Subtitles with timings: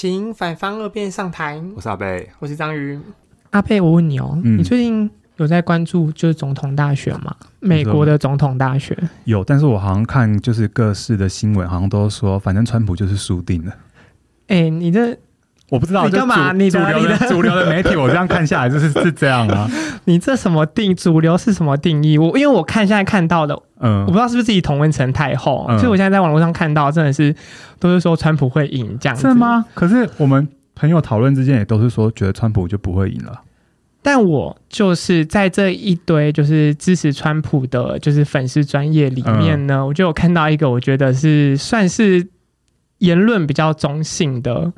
[0.00, 1.62] 请反方二辩上台。
[1.76, 2.98] 我是阿贝，我是章鱼。
[3.50, 7.36] 阿贝，我问你哦，嗯、你最近有在关注就是总统大选吗？
[7.58, 13.72] 美国的总统大选有，但是我好像看就是各式的新闻，好像都说反正川普就是输定了。
[14.46, 15.14] 哎、欸，你这。
[15.70, 16.52] 我不知道你干嘛？
[16.52, 19.70] 你主流的主流的媒体，我这样看下来就是 是这样啊。
[20.04, 22.18] 你这什么定主流是什么定义？
[22.18, 27.34] 我因为我看现在看到的，嗯，我不知道是不是自己同温层太厚，所以我现在在网络上看到真的是
[27.78, 29.28] 都是说川普会赢这样子。
[29.28, 29.64] 是吗？
[29.72, 33.40] 可是我们朋友讨论之间也都是说觉得川普就不会赢了。
[34.02, 42.26] 但我就是在这一堆就是支持川普的，就是粉丝专业里面呢，我就有看到一个我觉得是算是
[42.98, 44.72] 言论比较中性的。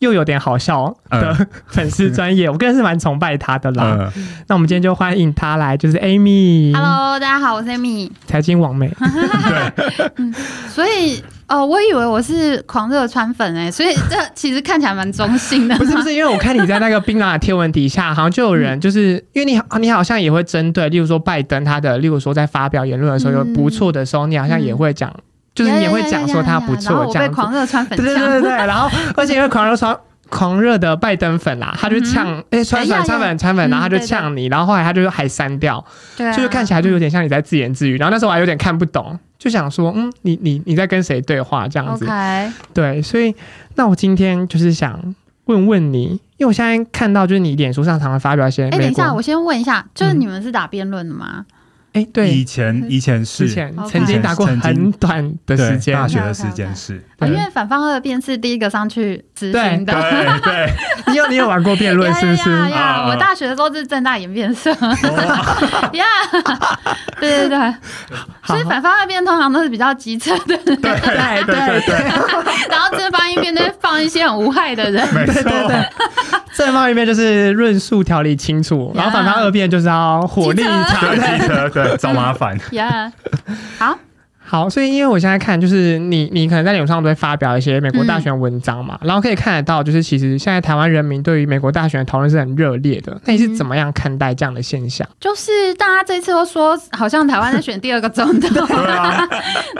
[0.00, 4.10] 又有点好笑的 粉丝专业，嗯、我个人是蛮崇拜他的啦。
[4.16, 6.72] 嗯、那我们今天就欢迎他来，就是 Amy。
[6.72, 8.88] Hello，大家好，我是 Amy，财经网美。
[8.88, 10.32] 对， 嗯，
[10.68, 15.76] 所以哦，我以为我是狂热川粉哎，所以这其实看起来蛮中性的。
[15.76, 25.12] 不是不是，因为我看你在那个冰榔的贴文底下，好像就有人就是、嗯、因为你你好像也会针对，例如说拜登他的，例如说在发表言论的时候有不错的时候，你好像也会讲。
[25.58, 27.34] 就是你也会讲说他不错，这样子。
[27.34, 35.84] 狂热川粉，对对对对，然后 而且因为狂热川狂热的拜登粉啦，他就呛哎川粉川粉川粉，然后他就呛你，然后后来他就还删掉，
[36.16, 37.96] 就是看起来就有点像你在自言自语。
[37.98, 42.06] 然后那时候我还有点看不懂，就想说嗯，你你你在跟谁对话这样子？
[42.72, 43.34] 对，所以
[43.74, 45.00] 那我今天就是想
[45.46, 46.04] 问问你，
[46.36, 51.44] 因为我现在看到就是你脸书上常常发表一些，哎，等一下，我先问一下，就是你们是打辩论的吗？
[51.98, 53.48] 哎，对，以前以前是
[53.90, 60.72] 曾经打过很短的时间，大学的时间是，因为反方二辩是第一个上去执行的，对对，
[61.08, 62.50] 你有你有玩过辩论是不是？
[62.70, 64.70] 呀，我大学的时候是正大演辩社，
[65.92, 66.04] 呀，
[67.20, 67.74] 对对对，
[68.44, 71.94] 所以反方二辩通常都是比较机车的，对对对对，
[72.70, 75.84] 然后正方一辩都放一些很无害的人，对对对。
[76.54, 82.58] 正方一辩就是论述条理清楚，然后反方二辩就是要火力对机车，对找麻烦。
[82.70, 83.10] Yeah，
[83.78, 83.98] 好
[84.50, 93.20] 好，所以因为我现在看，就是你你可能在脸上都会发表一些美国大选文章嘛，嗯、然后可以看得到，就是其实现在台湾人民对于美国大选的讨论是很热烈的。
[93.26, 95.06] 那你是怎么样看待这样的现象？
[95.20, 98.66] 就是大家这次都说，好像台湾在选第二个总统。
[98.86, 99.28] 啊，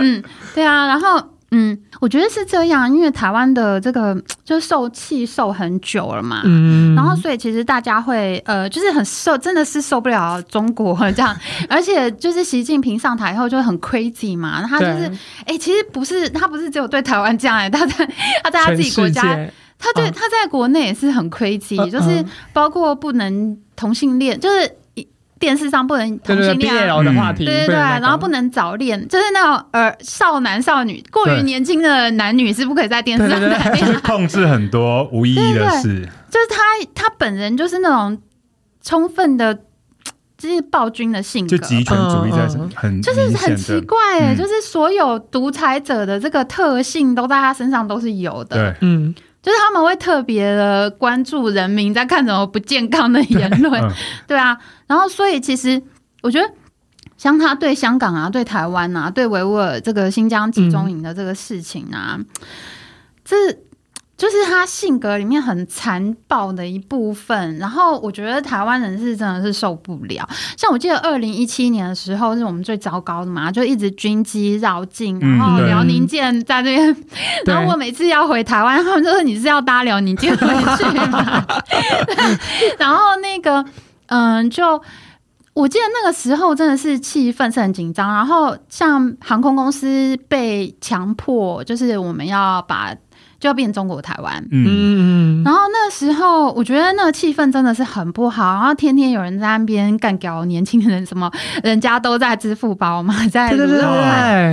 [0.00, 0.22] 嗯，
[0.54, 1.37] 对啊，然后。
[1.50, 4.14] 嗯，我觉得是这样，因为台湾的这个
[4.44, 11.34] 就是受气受很久了嘛，嗯，然后所以其实大家会呃，就是很受，真的是受不了中国这样，
[11.68, 15.06] 而且就是习近平上台以后就很 crazy 嘛，他就是
[15.46, 18.06] 哎、欸，其实不是他不是只有对台湾这样，他在
[18.44, 19.22] 他在他自己国家，
[19.78, 22.22] 他对他在国内也是很 crazy，、啊、就是
[22.52, 24.70] 包括不能同性恋，就是。
[25.38, 36.08] 电视上不能同性恋的话题，对对对，然后不能早恋，就是那种呃少男少女过于年轻的男女是不可以在电视上谈恋爱， 控制很多无意义的事。
[36.30, 36.62] 就是他
[36.94, 38.20] 他本人就是那种
[38.82, 39.54] 充分的，
[40.36, 49.14] 就是暴君的性格，就极权主义在很就是很奇怪哎，就是所有独裁者的这个特性都在他身上都是有的，对，嗯。
[49.42, 53.92] 就是他们会特别的关注人民在看什么不健康的言论，对，嗯、
[54.28, 55.82] 对啊，然后所以其实
[56.22, 56.52] 我觉得，
[57.16, 62.26] 像他对香港啊、对台湾啊、对维吾尔这个新疆集中营的这个事情啊，嗯、
[63.24, 63.36] 这。
[64.18, 70.28] 就是他性格里面很残暴的一部分，然后我觉得台湾人是真的是受不了。
[70.56, 77.04] 像我记得二零一七年的时候是我们最糟糕的嘛，就一直军机绕境，然后辽宁舰在那边，嗯、
[77.46, 81.46] 然后我每次要回台湾，他们就说你是要搭辽宁舰回去吗？
[82.76, 83.64] 然后那个
[84.06, 84.82] 嗯，就
[85.54, 92.92] 我记得那个时候真的是气氛是很紧张，然后像航空公司被强迫，就是我们要把。
[93.40, 101.30] 就要变中国台湾，嗯，然后那时候我觉得那个气氛真的是很不好，然后天天有人在那边干掉年轻人，什么
[101.62, 103.78] 人家都在支付宝嘛，在对对。
[103.78, 103.86] 对，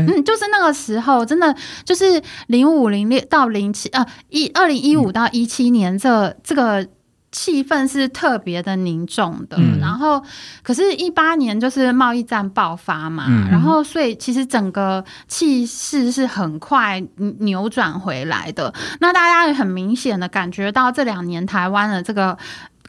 [0.08, 6.88] 嗯，就是那个时候真的就是零五零六到零七呃一二零一五到一七年这这个。
[7.36, 10.24] 气氛是特别的凝重的，嗯、然后
[10.64, 17.04] 可是，一八年就是贸易战爆发嘛，嗯、然后所以其实整个气势是很快
[17.40, 18.74] 扭转回来的。
[19.02, 22.38] 那大家也很明显的感觉到，这两年台湾的这个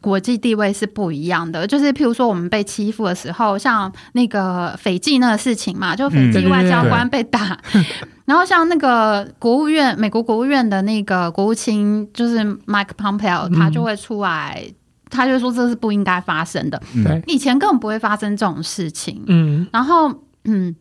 [0.01, 1.67] 国际地位是不一样的。
[1.67, 7.59] 就是譬如说，我们被欺负的时候，像那个斐济那个事情嘛，就斐济外交官被打。
[7.75, 7.85] 嗯
[8.27, 14.75] 然后像那个国务院，美国国务院的那个国务卿就是 Mike Pompeo，他就会出来，嗯、
[15.09, 16.83] 他就说这是不应该发生的。
[17.05, 19.23] 对，以前根本不会发生这种事情。
[19.29, 20.13] 嗯，然后
[20.45, 20.75] 嗯，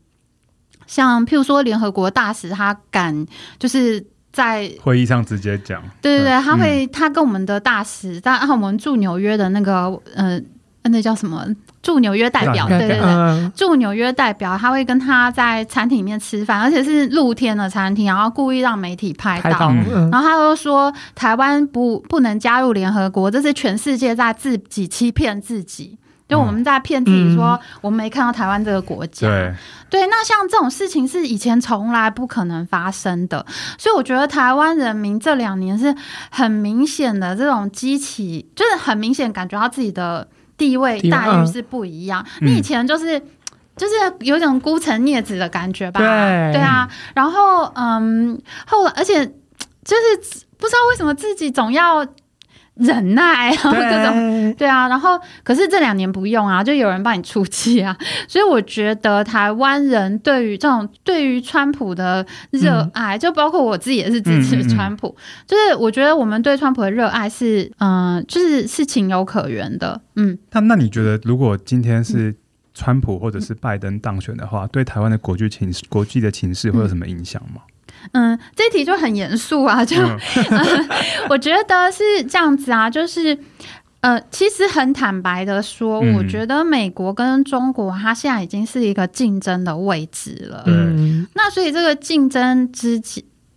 [0.87, 3.25] 像譬如说联合国大使，他敢
[3.59, 4.03] 就是
[4.33, 5.83] 在会议上直接讲。
[6.01, 10.41] 对对对，他会、嗯、他跟我们的大使，但我们驻纽约的那个呃，
[10.81, 11.45] 那叫什么？
[11.85, 25.95] 驻纽约代表，对对对，驻纽约代表，他会跟他在餐厅里面吃饭，而且是露天的餐厅，然后故意让媒体拍到，拍到嗯、然后他又说台湾不不能加入联合国，这是全世界在自己欺骗自己，
[26.27, 29.27] 就我们在骗自己说我们没看到台湾这个国家。
[29.27, 29.53] 对。
[29.87, 33.45] 对，那像这种事情是以前从来不可能发生的，
[33.77, 35.93] 所以我觉得台湾人民这两年是
[36.31, 40.27] 很明显的这种激起，就是很明显感觉到自己的。
[40.57, 43.19] 地位待遇是不一样，嗯、你以前就是
[43.75, 45.99] 就是有种孤城孽子的感觉吧？
[45.99, 52.05] 对对啊，然后嗯，后来而且就是不知道为什么自己总要。
[52.75, 54.53] 忍耐，然后各种。
[54.57, 65.09] 对啊，然后可是这两年不用啊，就有人帮你出气啊， 所以我觉得台湾人对于这种对于川普的热爱，嗯、就包括我自己也是支持川普，嗯。
[65.09, 70.37] 嗯嗯就是我觉得我们对川普的热爱是嗯、呃，就是是情有可原的，嗯。
[70.51, 72.33] 那那你觉得，如果今天是
[72.73, 77.61] 川普或者是拜登当选的话，嗯、对台湾的国际情国际的情势会有什么影响吗？
[78.11, 80.19] 嗯，这题就很严肃啊，就、嗯
[80.51, 80.89] 嗯、
[81.29, 83.37] 我觉得是这样子啊，就是
[84.01, 90.63] 呃，其实很坦白的说，嗯、我觉得美国跟中国它现在已经是一个竞争的位置了。
[90.67, 93.01] 嗯，那所以这个竞争之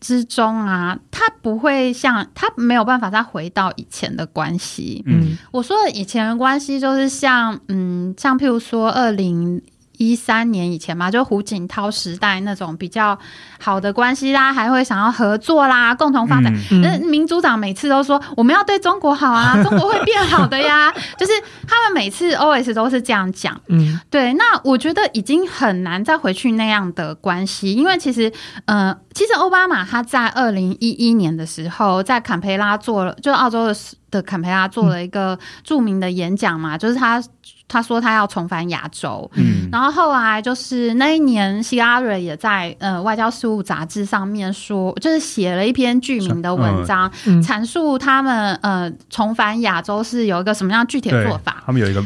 [0.00, 5.02] 之中啊，它不会像它没有办法再回到以前的关系。
[5.06, 9.60] 嗯，我说的以前的关系就是像嗯，像譬如说二零。
[9.98, 13.18] 一三年以前嘛，就胡锦涛时代那种比较
[13.60, 16.52] 好的关系啦，还会想要合作啦，共同发展。
[16.70, 21.32] 嗯嗯、民主党每次都说我们要对中国好啊， 中国会变好的呀，就是
[21.66, 23.60] 他们每次 always 都是这样讲。
[23.66, 24.32] 嗯，对。
[24.34, 28.32] 那我觉得已经很难再回去那样的关系，因为其实，
[28.66, 33.74] 呃，其实奥巴马他在二零一一年的时候在坎培拉做了，就澳洲的
[34.10, 37.22] 的坎培拉做了一个著名的演讲嘛，嗯、就是他。
[37.68, 51.62] 他说他要重返亚洲，嗯，然后后来就是那一年，希拉瑞也在呃外交事务杂志上面说，就是写了一篇剧名的文章，嗯、阐述他们呃重返亚洲是有一个什么样具体的做法。
[51.66, 52.02] 他们有一个。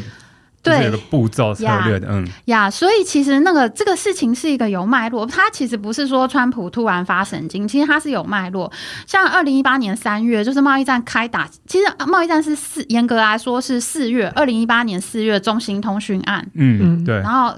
[0.63, 8.71] 对，步骤策略的，嗯呀，所以其实那个这个事情是一个有脉络，它其实不是说川普突然发神经，其实它是有脉络。
[9.05, 17.53] 像二零一八年三月，就是贸易战开打，其实贸易战是四，严格来说是四月，二零一八年四月中兴通讯案，嗯对，然后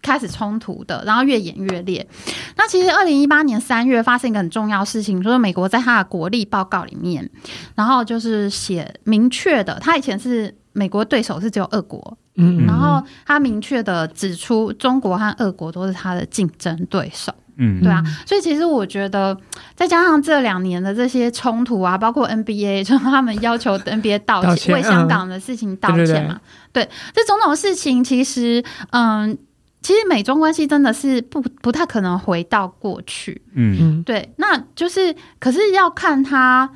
[0.00, 2.06] 开始冲突的，然后越演越烈。
[2.56, 7.28] 那其实二零一八年三月发生一个很重要事情，就是美国在他的国力报告里面，
[7.74, 12.16] 然后就是写明确的，他以前是美国对手是只有俄国。
[12.36, 17.34] 嗯，然后他明确的指出，中国和俄国都是他的竞争对手。
[17.58, 19.34] 嗯，对啊，所以其实我觉得，
[19.74, 26.38] 再加上这两年的这些冲突啊，包括 NBA， 就是他们要求 NBA 道歉，道歉为香港的事情道歉嘛。
[26.70, 29.38] 对，对，对，对，这种种事情，其实，嗯，
[29.80, 33.40] 其实美中关系真的是不不太可能回到过去。
[33.54, 36.70] 嗯，对，那就是，可是要看他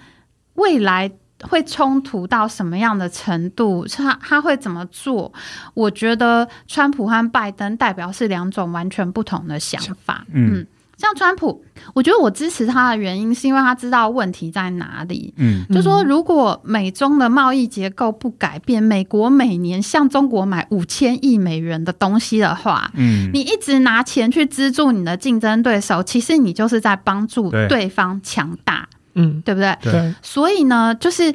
[0.55, 1.13] 未来。
[1.49, 3.87] 会冲突到什么样的程度？
[3.87, 5.33] 他他会怎么做？
[5.75, 10.25] 我觉得川普和拜登代表是两种完全不同的想法。
[10.33, 10.67] 嗯，嗯，
[10.99, 11.65] 像川普，
[11.95, 15.33] 我觉得我支持他的原因是因为他知道问题在哪里。
[15.39, 28.87] 嗯，就说如果美中的贸易结构不改变，美国每年向中国买五千亿美元的东西的话，嗯，你一直拿钱去资助你的竞争对手，其实你就是在帮助对方强大。
[29.21, 29.77] 嗯，对不对？
[29.83, 31.35] 对，所以呢，就是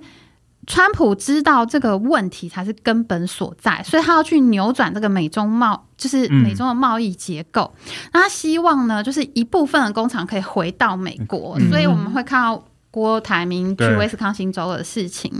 [0.67, 7.73] 川普知道这个问题才是根本所在，所以他要去扭转这个美中贸，就是美中的贸易结构。
[8.11, 15.31] 那、嗯、他希望呢，就是一部分的工厂可以回到美国，嗯、所以我们会看到郭台铭去威斯康星州的事情，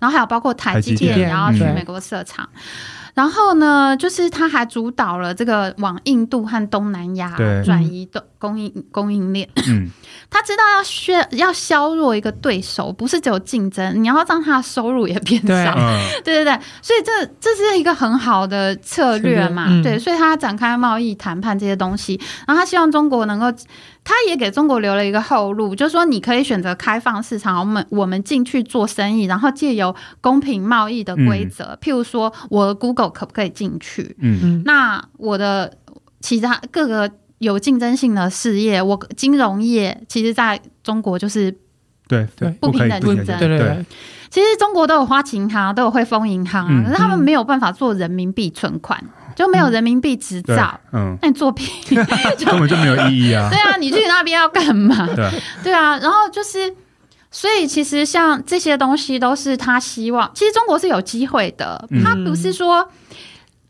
[0.00, 2.48] 然后还有包括台积电也要去美国设厂。
[3.14, 9.48] 然后呢，就是他还主导了这个往印度和东南亚转移的供应供应链。
[9.68, 9.88] 嗯，
[10.28, 15.74] 他知道要削要削弱一个对手，不是只有竞争，你要让他的收入也变少。
[15.74, 19.66] 对， 对对对，所以这这是一个很好的策略嘛。
[19.68, 23.46] 嗯、对，所以他展开贸易谈判这些东西，然后他希望中国能够。
[24.04, 34.14] 他也给中国留了一个后路，就是说你可以选择开放市场，我们我们进去做生意，然后借由公平贸易的规则，嗯、譬如说我的 Google 可不可以进去？
[34.20, 34.40] 嗯。
[34.42, 35.72] 嗯，那我的
[36.20, 41.50] 其他各个有竞争性的事业，我金融业其实在中国就是
[42.06, 43.48] 对对不平等竞争，对。
[43.48, 43.86] 对对。
[44.30, 49.02] 其实中国都有花旗银行，都有汇丰银行啊，可是他们没有办法做人民币存款。
[49.34, 53.48] 就没有人民币执照，嗯，那你作弊根本就没有意义啊。
[53.52, 55.06] 对啊，你去那边要干嘛？
[55.14, 55.28] 对。
[55.64, 56.74] 对啊，然后就是，
[57.30, 62.88] 所以其实像这些东西都是他希望，其实中国是有机会的，嗯、他不是说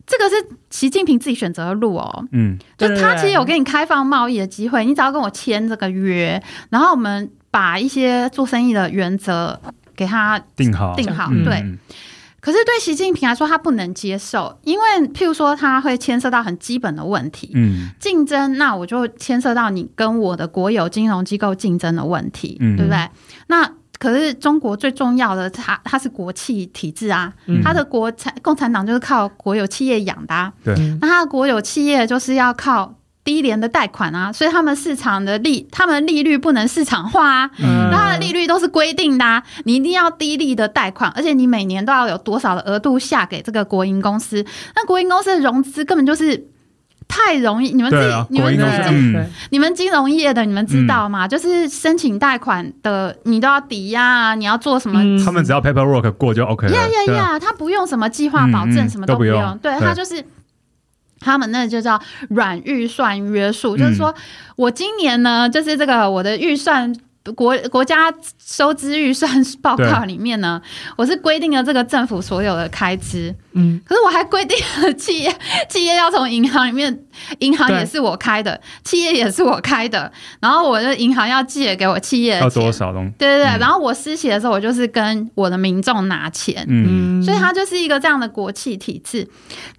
[0.07, 0.35] 这个是
[0.71, 9.59] 习近平自己选择的路哦，嗯，就他其实有给你开放贸易的机会，你只要跟我签这个约，然后我们把一些做生意的原则
[9.97, 11.55] 给他定好，定好，对。
[11.61, 11.79] 嗯
[12.45, 14.85] 可是对习近平来说，他不能接受，因为
[15.15, 23.09] 譬如说，他会牵涉到很基本的问题，嗯，竞争，那我就牵涉到你跟我的国有金融机构竞争的问题，嗯，对不对？
[23.47, 23.67] 那
[23.99, 27.33] 可是中国最重要的，它它是国企体制啊，
[27.63, 32.95] 它的国产共产党就是靠国有企业养的啊，对，那它的国有企业就是要靠。
[33.25, 44.45] 低廉的贷款啊，所以他们市场的利，他们利率不能市场化啊，嗯、他的利率都是规定的啊，你一定要低利的贷款，而且你每年都要有多少的额度下给这个国营公司，
[44.77, 46.49] 那国营公司的融资根本就是
[47.09, 51.25] 太容易，你们自己，啊、你们自己，嗯、你们金融业的，你们知道吗？
[51.25, 55.01] 嗯、就是申请贷款的，你都要抵押啊，你要做什么？
[55.25, 56.75] 他们只要 paperwork 过就 OK 了。
[56.75, 60.23] 呀呀呀，他不用什么计划保证，什么都不用，对他就是。
[61.25, 64.15] 他们那就叫软预算约束，嗯、就是说
[64.57, 66.95] 我今年呢，就是这个我的预算
[67.33, 69.31] 国国家收支预算
[69.63, 70.61] 报告里面呢，
[70.97, 75.35] 我是规定了这个政府所有的开支，嗯，可是我还规定了企业
[75.69, 77.05] 企业要从银行里面，
[77.39, 83.13] 银行也是我开的，企业也是我开的，然后我的银行要借给我企业要多少东西？
[83.17, 89.27] 对对对，嗯、然后我施洗的时候，我就是跟我的民众拿钱，嗯，所以它就是一个这样的国企体制。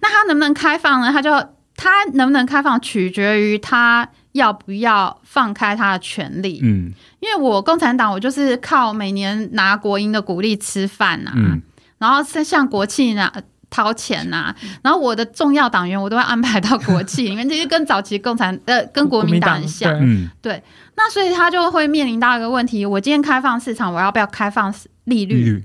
[0.00, 1.10] 那它能不能开放呢？
[1.12, 1.30] 它就
[1.76, 6.92] 它能不能开放，取决于它要不要放开他的权利，嗯。
[7.20, 11.60] 因为我共产党，我就是靠每年拿国营的鼓励吃饭呐、啊，嗯、
[11.98, 13.32] 然后向国企拿
[13.68, 20.62] 掏钱呐、啊，然后我的重要党员我都会安排到国企里面，这些跟早期共产呃 跟国民党很像，对，嗯、对，
[20.96, 24.72] 那所以他就会面临到一个问题：我今天开放市场，我要不要开放
[25.04, 25.34] 利率？
[25.36, 25.64] 利率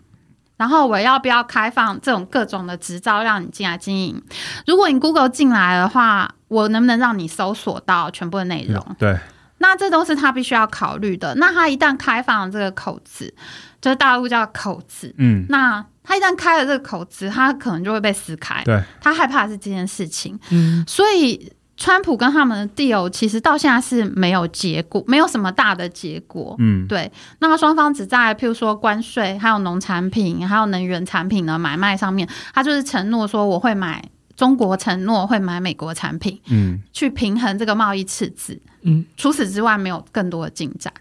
[0.62, 4.22] 然后我要不要开放这种各种的执照让你进来经营？
[4.68, 8.96] 如果你 Google 进来的话，我能不能让你搜索到全部的内容？
[9.00, 9.18] 对。
[9.58, 11.34] 那这都是他必须要考虑的。
[11.36, 13.34] 那他一旦开放了这个口子，
[13.82, 18.62] 就是大陆叫口子，嗯，那他一旦开了这个口子，他可能就会被撕开。
[18.64, 20.40] 对，他害怕的是这件事情。
[20.52, 21.52] 嗯，所以
[21.82, 26.56] 川普跟他们的 deal 其实到现在是没有结果，没有什么大的结果。
[26.60, 27.12] 嗯，对。
[27.40, 34.08] 那双方只在譬如说关税、还有农产品、还有能源产品的买卖上面，他就是承诺说我会买。
[34.38, 40.92] 中国承诺会买美国产品，嗯，去平衡这个贸易赤字，嗯，除此之外没有更多的进展。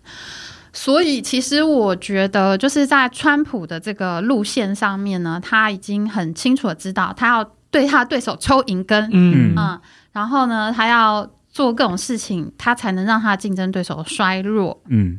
[0.75, 9.81] 所以，其实我觉得，就是在川普的这个路线上面呢，他已经很清楚的知道，他要对他的对手抽银根，嗯嗯，
[10.13, 15.19] 然后呢，他要做各种事情，他才能让他的竞争对手衰弱，嗯。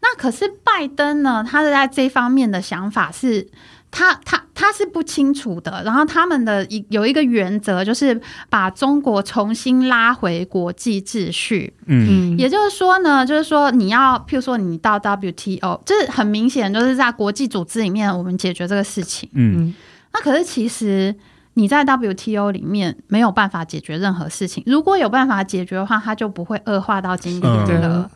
[0.00, 3.48] 那可是拜登呢，他是在这方面的想法是。
[3.88, 11.72] 他他他是不清楚的，然后他们的一有一个原则，就是把中国重新拉回国际秩序。
[11.86, 19.30] 嗯，也就是说呢，就是说你要，譬如说你到 WTO，就是很明显就是在国际组织里面，我们解决这个事情。
[19.32, 19.72] 嗯，
[20.12, 21.14] 那可是其实
[21.58, 24.62] 你在 WTO 里面没有办法解决任何事情。
[24.66, 28.10] 如果有办法解决的话，它就不会恶化到今天了。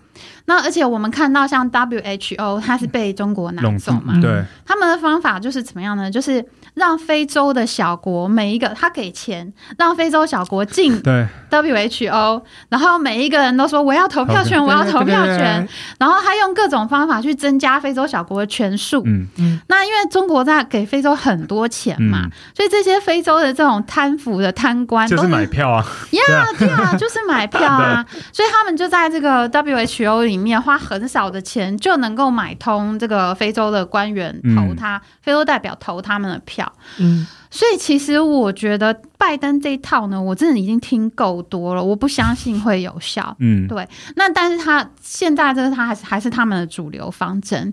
[0.47, 4.19] 那而且我们看到像 WHO，它是被中国拿走嘛？
[4.21, 6.11] 对，他们的方法就是怎么样呢？
[6.11, 19.03] 就是让非洲的小国每一个他给钱，让非洲小国进对 WHO，然后每一个人都说我要投票权，我要投票权，然后他用各种方法去增加非洲小国的权数。
[19.07, 19.61] 嗯嗯。
[19.69, 26.21] 那因为中国在给非洲很多钱嘛，所以这些非洲的这种贪腐的贪官就是买票啊，呀，
[26.59, 36.71] 对啊，就是买票啊， 所以他们就在这个 WHO 里面花很少的钱就能够买通这个非洲的官员投他，非洲代表投他们的票。
[36.99, 43.37] 嗯，所以其实我觉得拜登这一套呢，我真的已经听够多了，我不相信会有效。
[43.39, 43.89] 嗯，对。
[44.17, 47.73] 那但是他现在这个他还是还是他们的主流方针。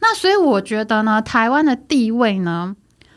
[0.00, 2.74] 那所以我觉得呢，台湾的地位呢，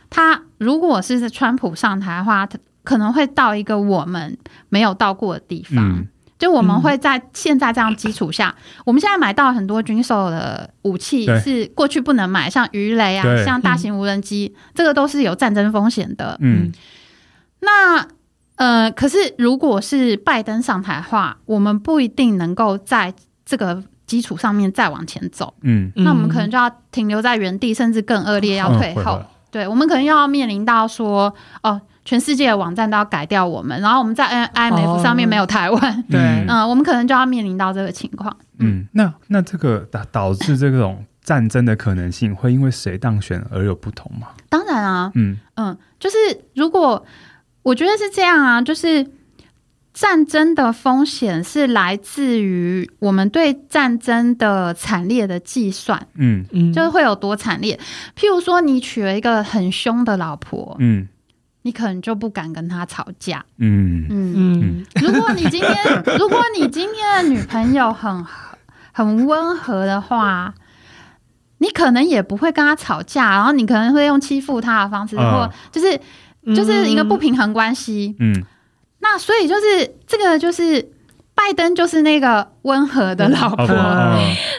[0.10, 4.38] 他如果是在川普上台的话，他可能会到一个我们
[4.70, 5.78] 没有到过的地方。
[5.78, 6.08] 嗯
[6.40, 16.38] 就我们会在现在这样基础下，嗯、我们现在买到很多军售的武器是过去不能买，像鱼雷啊，像大型无人机，嗯、这个都是有战争风险的。
[16.40, 16.72] 嗯，
[17.60, 18.08] 那
[18.56, 23.14] 呃，可是如果是拜登上台的话，我们不一定能够在
[23.46, 25.54] 这个基础上面再往前走。
[25.64, 29.12] 嗯，那我们可能就要停留在原地，甚至更恶劣，要退后。
[29.12, 31.82] 哦、对，我们可能要面临到说，哦。
[32.10, 34.26] 全世界的网站都要改掉我们，然后我们在
[34.56, 38.36] IMF 上面没有台湾， 对，嗯，我们可能就要面临到这个情况。
[38.58, 44.30] 嗯，那那这个导导致这种战争的可能性会因为谁当选而有不同吗？
[44.50, 45.38] 当然啊，嗯。
[45.54, 46.16] 嗯，就是
[46.56, 47.06] 如果
[47.62, 49.06] 我觉得是这样啊，就是
[49.94, 56.44] 战争的风险是来自于我们对战争的惨烈的计算，嗯。
[56.54, 57.80] 嗯，就是会有多惨烈。
[58.18, 61.08] 譬如说，你娶了一个很凶的老婆，嗯。
[61.70, 64.86] 你可能就不敢跟他吵架，嗯嗯嗯。
[65.04, 68.26] 如果你今天，如果你今天的女朋友很
[68.92, 70.52] 很温和的话，
[71.60, 75.96] 你可能也不会跟他吵架，然后你可能会用欺负他的方式，或、呃、就是
[76.56, 78.44] 就是一个不平衡关系，嗯。
[78.98, 80.94] 那所以就是这个就是。
[81.42, 83.66] 拜登就是那个温和的老婆，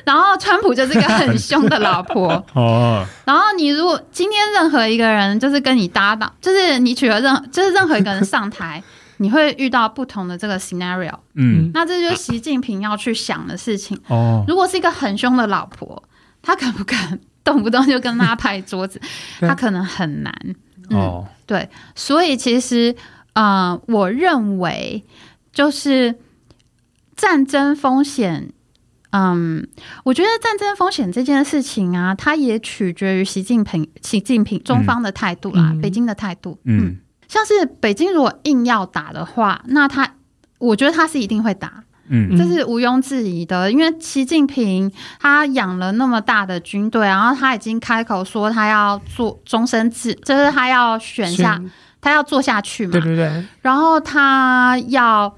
[0.04, 2.42] 然后川普就是一个很凶的老婆。
[2.54, 8.82] 哦，然后你如果今天任何一个人就是跟你搭档， 就是你娶了任就是任何一个人上台，
[9.18, 11.12] 你会遇到不同的这个 scenario。
[11.34, 14.00] 嗯，那这就是习近平要去想的事情。
[14.08, 16.02] 哦，如果是一个很凶的老婆，
[16.40, 18.98] 他敢不敢动不动就跟他拍桌子？
[19.40, 20.34] 他可能很难。
[20.88, 22.96] 哦，对，所以其实，
[23.34, 25.04] 呃，我认为
[25.52, 26.16] 就是。
[27.20, 28.50] 战争风险，
[29.10, 29.68] 嗯，
[30.04, 36.58] 我觉得战争风险这件事情啊，它也取决于习近平、习近平中方的态度啦，嗯、北京的态度。
[36.64, 36.96] 嗯，嗯，
[37.28, 40.14] 像是北京如果硬要打的话，那他，
[40.58, 43.70] 我觉得他是一定会打，嗯，这是毋庸置疑的。
[43.70, 51.60] 因为习近平他养了那么大的军队，然后他已经开口说他要做终身制，就是他要选下，
[52.00, 55.36] 他要做下去嘛，对对对，然后他要。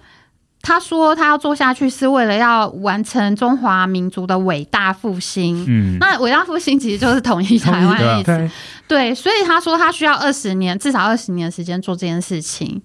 [0.62, 5.64] 他说他要做下去是为了要完成中华民族的伟大复兴。
[5.69, 8.26] 嗯，那伟大复兴其实就是统一台湾的意思。
[8.26, 8.50] 对，
[8.87, 12.80] 对，所以他说他需要二十年，至少二十年的时间做这件事情。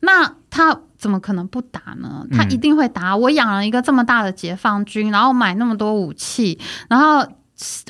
[0.00, 2.26] 那他怎么可能不打呢？
[2.32, 3.16] 他一定会打。
[3.16, 7.24] 我养了一个这么大的解放军，然后买那么多武器，然后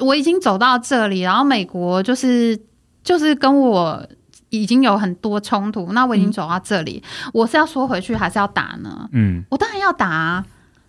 [0.01, 2.61] 我已经走到这里，然后美国就是
[3.03, 4.07] 就是跟我。
[4.51, 9.09] 已经有很多冲突，那我已经走到这里，嗯、我是要说回去还是要打呢？
[9.13, 10.45] 嗯，我当然要打啊！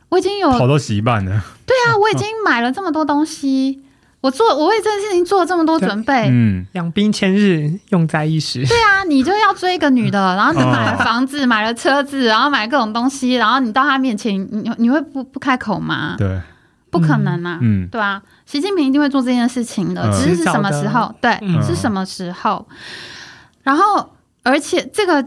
[0.09, 1.31] 我已经有好多习惯了。
[1.65, 3.79] 对啊， 我已经买了这么多东西，
[4.19, 6.27] 我做我为这件事情做了这么多准备。
[6.29, 8.65] 嗯，养兵千日，用在一时。
[8.65, 16.15] 对啊，你就要追一个女的， 然后你买了房子，买了车子，然后买各种东西，然后你到她面前，你你会不不开口吗？
[16.17, 16.41] 对，
[16.89, 17.57] 不可能啊！
[17.61, 21.15] 嗯，对啊，习近平一定会做这件事情的，只是是什么时候？
[21.21, 22.67] 对，嗯、是什么时候？
[23.63, 25.21] 然后，而且这个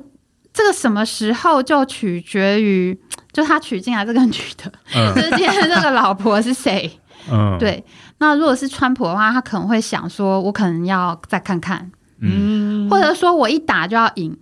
[0.53, 2.99] 这个什么时候就取决于，
[3.33, 6.91] 就他娶进来这个女的，嗯、 就是今天这个老婆是谁？
[7.31, 7.85] 嗯，对。
[8.19, 14.37] 那如果是川普的话，他可能会想说，我可能要再看看，嗯，或者说我一打就要赢，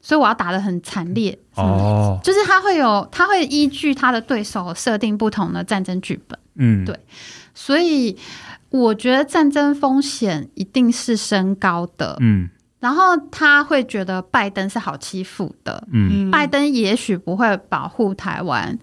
[0.00, 1.38] 所以我要打的很惨烈。
[1.54, 6.38] 哦，就是他会有，他会依据他的对手设定不同的战争剧本。
[6.56, 6.98] 嗯，对。
[7.54, 8.16] 所以
[8.70, 12.16] 我觉得战争风险一定是升高的。
[12.20, 12.48] 嗯。
[12.80, 18.78] 然后他会觉得拜登是好欺负的，嗯，拜登也许不会保护台湾，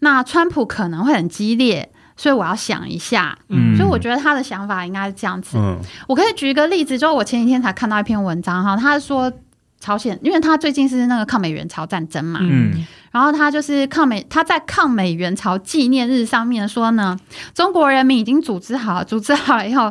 [0.00, 5.56] 那川普可能会很激烈，所以我要想一下，嗯，所以我觉得他的想法应该是这样子。
[5.56, 9.32] 嗯，我可以举一个例子，就是我前几天才看到一篇文章哈，他说
[9.80, 12.86] 朝鲜，因为他最近是那个抗美援朝战争嘛，嗯。
[13.10, 17.18] 然后他就是抗美，他在抗美援朝纪念日上面说呢，
[17.54, 19.90] 中国人民已经组织好，组织好了以后，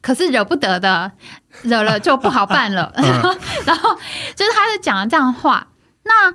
[0.00, 1.12] 可是惹不得的，
[1.62, 2.90] 惹了就不好办了。
[3.66, 3.94] 然后，
[4.34, 5.68] 就是他是讲了这样的话。
[6.04, 6.34] 那，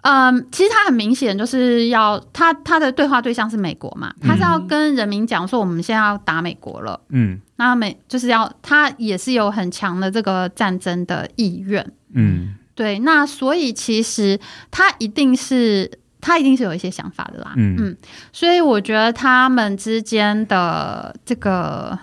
[0.00, 6.98] 嗯，其实他很明显就是要他他的对话对象是美国嘛，他是要跟人民讲说，我们现在要打美国了。
[7.10, 11.92] 嗯，那美就是要他也是有很强的这个战争的意愿。
[12.12, 12.54] 嗯。
[12.76, 15.88] 对，那所以其实他一定是
[16.20, 17.76] 他一定是有一些想法的啦，嗯。
[17.78, 17.96] 嗯，
[18.32, 21.96] 所以我觉得他们之间的这个，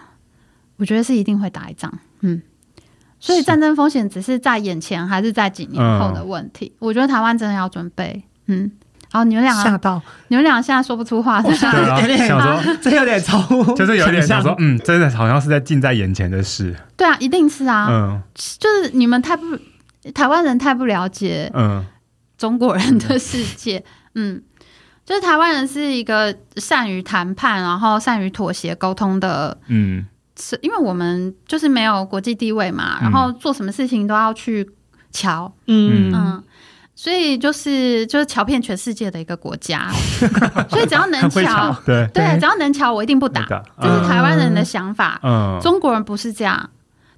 [0.77, 2.41] 我觉得是一定会打一仗，嗯，
[3.19, 8.71] 所以战争风险只是在眼前还是在几年后的问题，嗯、我觉得台湾真的要准备，嗯，
[9.11, 13.41] 好，你们俩吓到，你们俩现在说不出话，吓到，有点想说，这有点超，
[13.75, 18.21] 就是有点想说，嗯，真的好像是在近在眼前的事，对啊，一定是啊，嗯，
[18.57, 19.43] 就是你们太不。
[20.15, 21.85] 台湾人太不了解，嗯，
[22.35, 23.77] 中国人的世界，
[24.15, 24.43] 嗯，嗯，
[25.05, 30.03] 就是台湾人是一个善于谈判，然后善于妥协沟通的，嗯，
[30.39, 34.67] 是因为我们就是没有国际地位嘛，然后做什么事情都要去
[35.11, 36.11] 瞧，嗯。
[36.11, 36.43] 嗯，
[37.01, 39.89] 所以就是就是桥遍全世界的一个国家，
[40.69, 42.07] 所以只要能桥，对。
[42.13, 43.43] 对，只要能桥，我一定不打，
[43.81, 46.69] 这是台湾人的想法，嗯，中国人不是这样，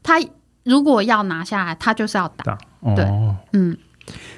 [0.01, 0.21] 他
[0.63, 2.57] 如果要拿下来，他就是要打。
[2.95, 3.03] 对，
[3.51, 3.75] 嗯，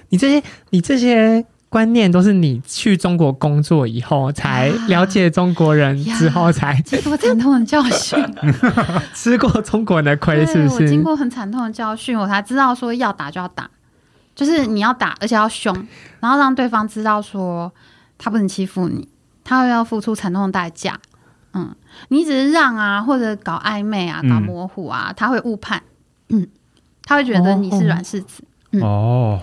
[0.09, 8.17] 你这些你这些观念都是你去中国工作以后才了解中国人之后才经过惨痛的教训，
[9.13, 10.83] 吃过中国人的亏，是不是？
[10.83, 13.69] 我经过很惨痛的教训，我才知道说要打就要打，
[14.35, 15.73] 就是你要打，而且要凶，
[16.19, 17.71] 然后让对方知道说
[18.17, 19.07] 他不能欺负你，
[19.45, 20.99] 他要付出惨痛的代价。
[21.53, 21.73] 嗯，
[22.09, 25.81] 你只是让啊，或者搞暧昧啊，搞模糊啊，嗯、他会误判，
[26.27, 26.45] 嗯，
[27.05, 28.43] 他会觉得你是软柿子。
[28.43, 29.41] 哦，嗯、哦，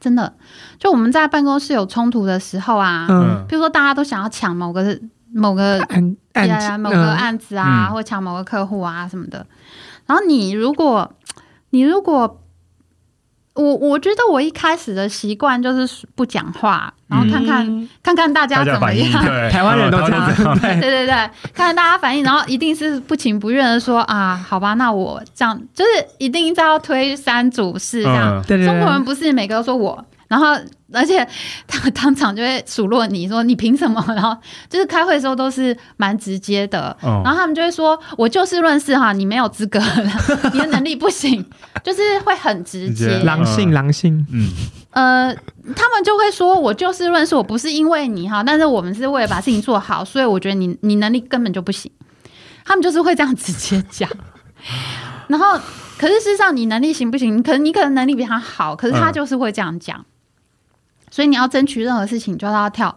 [0.00, 0.32] 真的，
[0.78, 4.98] 就我们在办公室有冲突的时候啊，嗯，比如说大家都想要抢某个
[5.34, 9.46] 某个案案子、啊、某个案子啊，嗯、或抢某个客户啊什么的，
[10.06, 11.12] 然后你如果
[11.68, 12.40] 你如果。
[13.54, 19.22] 我我觉得我一开始的习惯就是不讲话，然后看看、嗯、看看大家怎么样。
[19.24, 20.26] 对台湾人都这样，
[20.60, 21.14] 对对对对，
[21.54, 28.40] 看看大家反应，然后一定是不情不愿的说啊，好吧，那我这样就是一定要推三阻四这样。
[28.40, 30.04] 嗯、对对对，中国人不是每个都说我。
[30.28, 30.54] 然后，
[30.92, 31.26] 而且
[31.66, 34.02] 他们当场就会数落你说你凭什么？
[34.08, 34.36] 然后
[34.68, 39.78] 就是开会的时候都是蛮直接的，哦、然后他们就会说：“我就事论事哈，你没有资格，
[40.52, 41.44] 你的能力不行。”
[41.84, 44.26] 就是会很直接，狼性狼性。
[44.32, 44.48] 嗯，
[44.92, 45.34] 呃，
[45.76, 51.90] 他们就会说：“我就事论事，我不是因为你哈，但是我们是为了把事情做好，所以我觉得你你能力根本就不行。”
[52.64, 54.08] 他们就是会这样直接讲。
[55.28, 55.60] 然后，
[55.98, 57.42] 可是事实上你能力行不行？
[57.42, 59.98] 可能你可能能力比他好，可是他就是会这样讲。
[59.98, 60.04] 嗯
[61.14, 62.92] 所以你要争取任何事情，就要跳，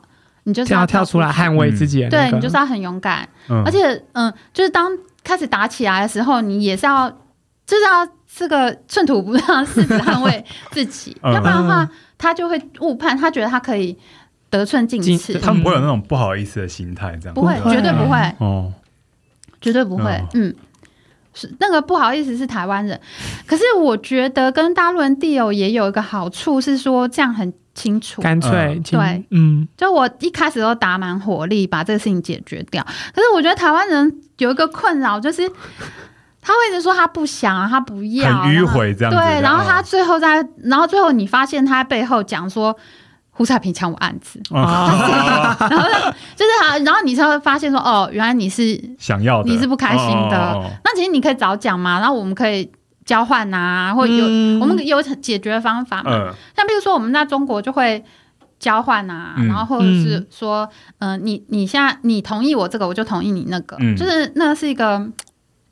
[0.45, 2.09] 你就是要跳出来捍卫自己。
[2.09, 3.29] 对，你就是要很勇敢，
[3.63, 3.79] 而且
[4.13, 4.91] 嗯，就是当
[5.23, 7.07] 开始打起来的时候，你也是要，
[7.67, 13.95] 就是要这个寸土不让，誓死捍卫 自己，要不然的话，他就会误判，他觉得他可以
[14.49, 15.37] 得寸进尺。
[15.37, 17.35] 他们不会有那种不好意思的心态，这样。
[17.35, 18.17] 不会，绝对不会。
[18.39, 18.73] 哦，
[19.61, 20.19] 绝对不会。
[20.33, 20.55] 嗯，
[21.37, 22.99] 是那个不好意思是台湾人，
[23.45, 27.53] 可是我觉得跟大陆人 deal 也有一个好处是说这样很。
[27.77, 32.83] 清楚，干脆，对，嗯，就我一开始都打满火力把这个事情解决掉。
[33.13, 35.47] 可是我觉得台湾人有一个困扰，就是
[36.41, 39.19] 他会一直说他不想，他不要，很迂回这样子。
[39.19, 42.75] 对，然后他最后在，然后最后你发现他背后讲说
[43.37, 50.79] 胡彩平抢我案子， 然后就是他，然后你才会发现说，哦，原来你是想要的，你是不开心的。
[50.83, 52.69] 那其实你可以早讲嘛，然后我们可以。
[53.07, 56.11] 交换啊，或有、嗯、我们有解决方法嘛？
[56.11, 58.03] 嗯、像比如说我们在中国就会
[58.59, 60.67] 交换啊，嗯、然后或者是说，
[60.99, 64.99] 嗯、呃，你你现在你同意我这个，我就同意你那个，嗯、就是那是一个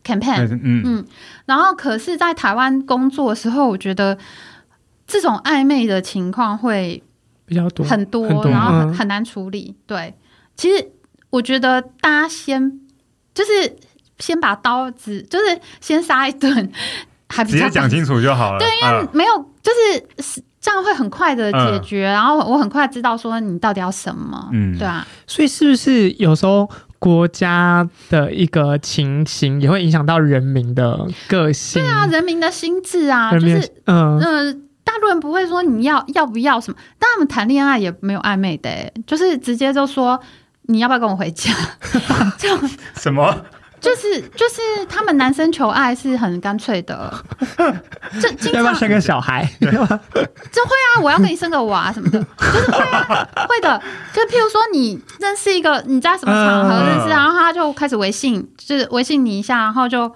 [0.05, 1.05] campaign，嗯，嗯，
[1.45, 4.17] 然后可是，在台湾工作的时候，我觉得
[5.05, 7.03] 这种暧昧的情况会
[7.45, 9.75] 比较多，很多，然后很很难处理。
[9.85, 10.13] 对，
[10.55, 10.91] 其实
[11.29, 12.79] 我觉得大家先
[13.33, 13.75] 就是
[14.19, 16.71] 先把刀子，就是先杀一顿。
[17.27, 18.59] 还直接讲清楚就好了。
[18.59, 24.47] 对，因为没有，就是这样会很快的解决，然后我很快知道说你到底要什么。
[24.53, 25.05] 嗯，对啊。
[25.25, 31.81] 所以是不是有时候国家的一个情形也会影响到人民的个性？
[31.81, 34.55] 对啊，人民的心智啊，就是嗯呃，
[34.85, 38.69] 大陆人不会说你要要不要什么，但他们谈恋爱也没有暧昧的，
[39.05, 40.17] 就是直接就说
[40.67, 41.51] 你要不要跟我回家？
[42.39, 43.35] 这样什么？
[43.81, 47.13] 就是就是他们男生求爱是很干脆的，
[48.19, 53.79] 这经常要不要生个小孩， 这会啊，我要跟你生个娃什么的，就是会啊，会的。
[54.11, 60.11] 就譬如说你认识一个，你在什么场合认识，然后他就开始微信，就是微信你一下，然后就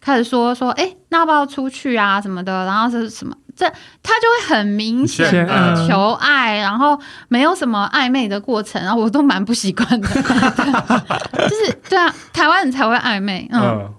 [0.00, 3.36] 开始说说，哎，那要不要出去啊什么的，然后是什么？
[3.56, 3.68] 这
[4.02, 10.08] 他就会很明显的求爱，然后没有什么暧昧的过程，然后我都蛮不习惯的。
[11.48, 13.92] 就是对啊，台湾人才会暧昧，嗯，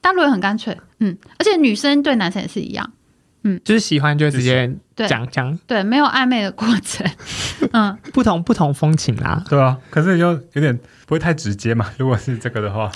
[0.00, 2.90] 大陆人很干脆，嗯，而且女生对男生也是一样，
[3.44, 7.06] 嗯，就是喜欢就直接讲讲，对，没有暧昧的过程，
[7.72, 12.90] 嗯，不同不同风情啦，对啊，可是就有点不会太直接嘛，如果是这个的话，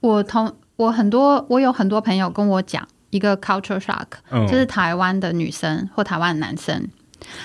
[0.00, 2.86] 我同我很多我有很多朋友跟我讲。
[3.10, 6.88] 一个 culture shock，就是台湾的女生或台湾的男生，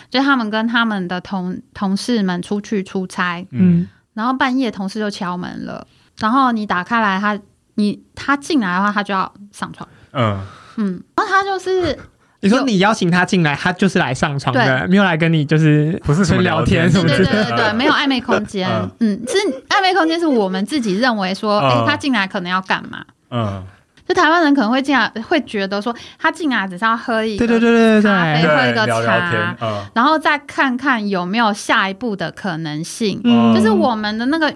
[0.10, 5.86] 就他们跟他们的同同事们出去出差，嗯，然后半夜同事就敲门了，
[6.20, 7.38] 然后你打开来，他
[7.76, 10.40] 你他进来的话，他就要上床，嗯。
[10.78, 11.98] 嗯，然后他就是
[12.42, 23.64] 你说你邀请他进来，他就是来上床的，没有来跟你就是不是说聊天什么的，对对对对，没有暧昧空间，嗯，其实暧昧空间是我们自己认为说，哎，他进来可能要干嘛，嗯。
[24.08, 29.56] 就台湾人可能会进来，会觉得说他进来只是要喝一个咖啡，喝一个茶，
[29.94, 33.22] 然后再看看有没有下一步的可能性。
[33.56, 34.54] 就是我们的那个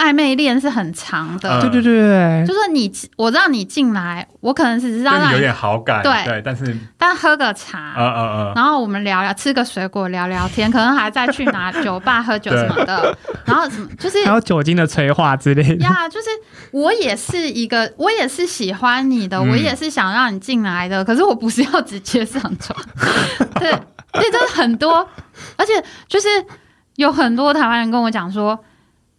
[0.00, 6.24] 暧昧恋是很长的，对对对对，就是你我让你进来，我可能是知道让你有点好感，对。
[6.24, 15.84] 对，但是但喝个茶，嗯嗯嗯，然后我们聊聊，吃个水果聊聊天，可能还再去拿酒吧喝酒什么的，然后什么就是还有酒精的催化之类的。
[15.84, 16.28] 呀， 就是
[16.72, 22.78] 我也是一个，我也是喜欢你的，我也是想让你进来的，可是我不是要直接上床，
[23.60, 23.70] 对，
[24.14, 25.06] 所以就是很多，
[25.56, 25.72] 而且
[26.08, 26.28] 就是
[26.96, 28.58] 有很多台湾人跟我讲说。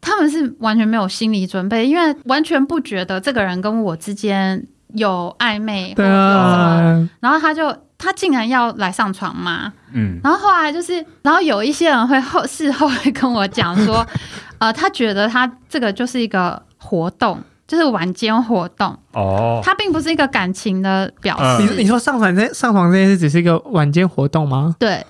[0.02, 14.06] 他们是完全没有心理准备，因为完全不觉得这个人跟我之间有暧昧，对啊，然后他就他竟然要来上床嘛，嗯，然后后来就是，然后有一些人会后事后会跟我讲说，
[14.58, 18.98] 呃，他觉得他这个就是一个活动，就是晚间活动。
[19.14, 21.64] 哦，他并不是一个感情的表示。
[21.76, 24.76] 你你说上床这上床这件事只是一个晚间活动吗？
[24.80, 25.06] 对，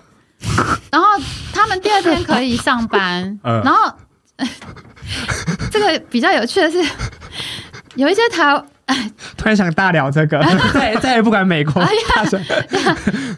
[0.92, 1.08] 然后
[1.54, 3.94] 他们第二天可以上班， 然后。
[5.72, 6.78] 这个比较有趣的是，
[7.96, 8.64] 有一些台，
[9.38, 10.40] 突然想大聊这个，
[10.74, 12.26] 再再也不管美国，哎呀，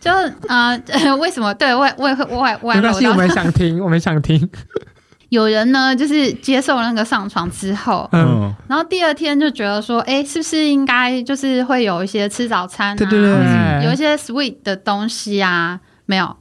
[0.01, 0.11] 就
[0.47, 1.53] 呃，为什么？
[1.53, 4.49] 对，外外外外，没关系，我们想听，我们想听。
[5.29, 15.79] 有人呢，就是接受那个上床之后，嗯，然后第二天就觉得说，哎，是不是应该就是会有一些吃早餐啊，对对对，有一些 sweet 的东西啊？
[16.05, 16.37] 没有。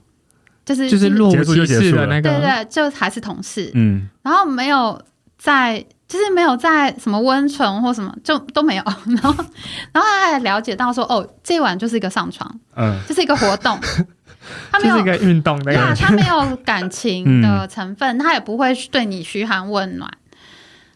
[0.75, 5.01] 就是就是若无其事的那个，对对，就还是同事，嗯，然后没有
[5.39, 9.35] 在，就是没有在什么温存或什么，就都没有， 然后
[9.93, 13.79] 然后他还了解到说，哦，这一晚就是一个上床，嗯，就是一个活动，
[14.71, 20.11] 他没有一个运动的，呀，他没有感情的成分，他也不会对你嘘寒问暖，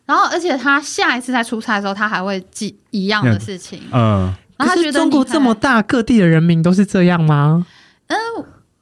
[0.04, 7.66] 然后而且他下一次再出差的时候，他还会记一样的事情，嗯，然后他觉得中国这么大，各地的人民都是这样吗？
[8.08, 8.16] 嗯。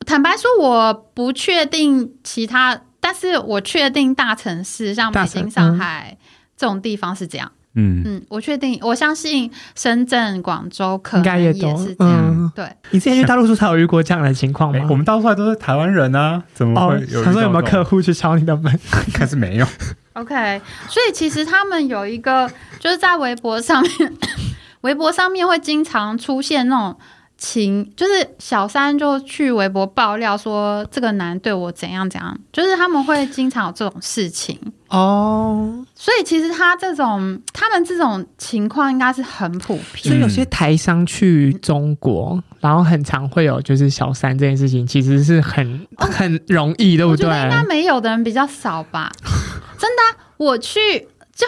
[0.07, 6.17] 坦白说，我不确定其他，但是我确定大城市像北京、上海
[6.57, 7.51] 这种地方是这样。
[7.77, 11.97] 嗯嗯，我确定，我相信深圳、广州可能也是这样。
[11.99, 14.79] 嗯、对，你之前去大陆出差有遇过这样的情况吗？
[14.79, 17.25] 欸、我们到处来都是台湾人啊，怎么会有？
[17.25, 18.73] 他、哦、说有没有客户去敲你的门？
[19.09, 19.67] 应该是没有。
[20.15, 24.13] OK，所以其实他们有一个，就是在微博上面，
[24.83, 26.97] 微博上面会经常出现那种。
[27.37, 35.85] 情就是小三就去微博爆料说这个男对我怎样怎样，就是他们会经常有这种事情哦。
[35.95, 40.05] 所以其实他这种他们这种情况应该是很普遍。
[40.05, 47.27] 所以有些台商去中国，然后很常会有就是小三这件事情，其实是很很容易，对不对？
[47.27, 49.13] 我觉得应该没有的人比较少吧。
[49.79, 50.81] 真的啊，我去
[51.35, 51.47] 就。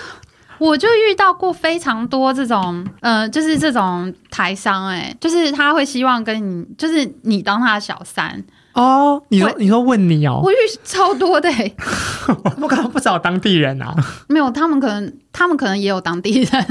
[0.58, 8.42] 我就遇到过非常多这种，呃，就是这种台商，哎，就是他会希望跟你，就是你当他的小三。
[8.72, 9.22] 哦。
[9.28, 11.72] 你说，你说问你哦，我遇超多的，哎，
[12.60, 13.94] 我可能不找当地人啊。
[14.28, 16.64] 没有，他们可能，他们可能也有当地人，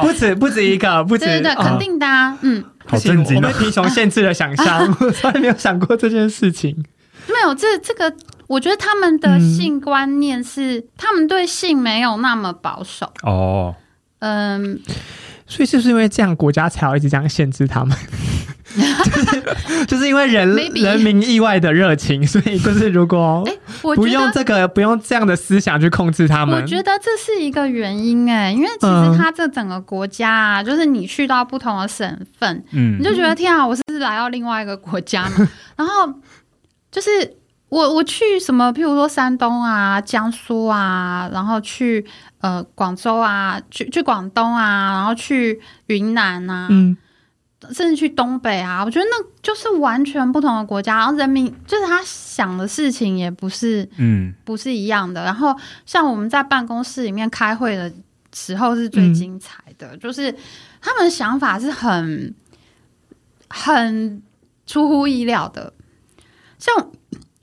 [0.00, 6.84] 不止不止一个，不止，对对对，肯定的啊，嗯，好震惊，我被贫穷限制了想象， 我从来没有想过这件事情。
[7.28, 8.14] 没有，这这个。
[8.48, 13.74] 我觉得他们的性观念是，嗯、他们对性没有那么保守哦。
[14.18, 14.78] 嗯，
[15.46, 17.96] 所以是不是因为这样，国家才要一直这样限制他们？
[18.74, 23.42] 就是就是因为人人民意外的热情，所以就是如果
[23.80, 28.52] 不用这个，不用这样的思想去控制他们，我觉得这是一个原因哎。
[28.52, 35.48] 因为其实他这整个国家啊，就是你去到不同的省份，嗯，你就觉得天啊，我是不是来到另外一个国家嘛？
[35.76, 36.12] 然后
[36.92, 37.08] 就是。
[37.72, 38.70] 我我去什么？
[38.70, 42.04] 譬如说山东啊、江苏啊，然后去
[42.42, 46.94] 呃广州啊，去去广东啊，然后去云南啊，嗯，
[47.70, 55.24] 甚至去东北啊，我觉得那就是完全不同的国家，然后人民就是他想的事情也不是，嗯，不是一样的。
[55.24, 57.90] 然后像我们在办公室里面开会的
[58.34, 60.30] 时候是最精彩的，嗯，就是
[60.78, 62.34] 他们的想法是很
[63.48, 64.22] 很
[64.66, 65.72] 出乎意料的，
[66.62, 66.88] 像。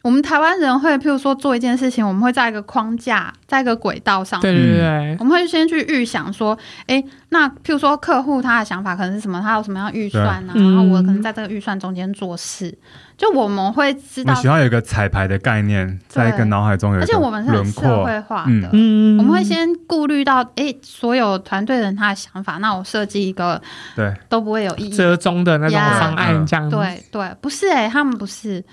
[0.01, 4.55] 我们台湾人会，譬如说做一件事情，我们会在一个框架，在一个轨道上面。
[4.55, 5.17] 对对对。
[5.19, 10.53] 我们会先去预想说，哎，那譬如说客户他的想法可能是什么，他有什么样预算呢？
[10.55, 12.73] 然后我可能在这个预算中间做事，
[13.17, 14.33] 就我们会知道。
[14.33, 17.01] 我喜欢有一个彩排的概念，在一个脑海中有。
[17.01, 23.61] 而且我们是很社会化的，嗯，我们会先顾虑到，哎，所有团队人他的想法，那我设计一个
[23.97, 26.69] 对都不会有意义折中的那种方案，这样。
[26.69, 28.63] 对对，不是哎，他们不是。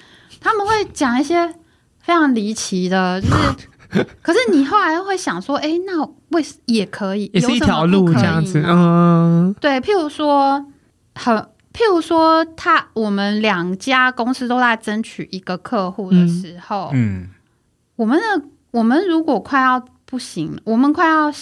[0.40, 1.46] 他们会讲一些
[2.01, 10.64] 非常离奇的，就是，可是你后来会想说，哎、欸，那为也可以，也是一条路这样子，嗯，对，譬如说，
[11.14, 11.37] 很，
[11.72, 17.31] 譬如说，他我们两家公司都在争取一个客户的时候，嗯，嗯。
[17.96, 21.33] 我们的我们如果快要不行，我们快要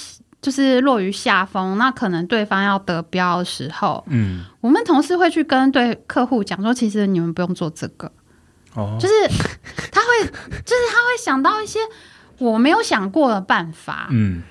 [0.40, 8.12] 就是落于下风，那可能对方要得标的时候，嗯，我们同事会去跟对客户讲说，其实你们不用做这个，
[8.74, 9.14] 哦，就是
[9.92, 11.78] 他会，就是他会想到一些
[12.38, 14.42] 我没有想过的办法，嗯，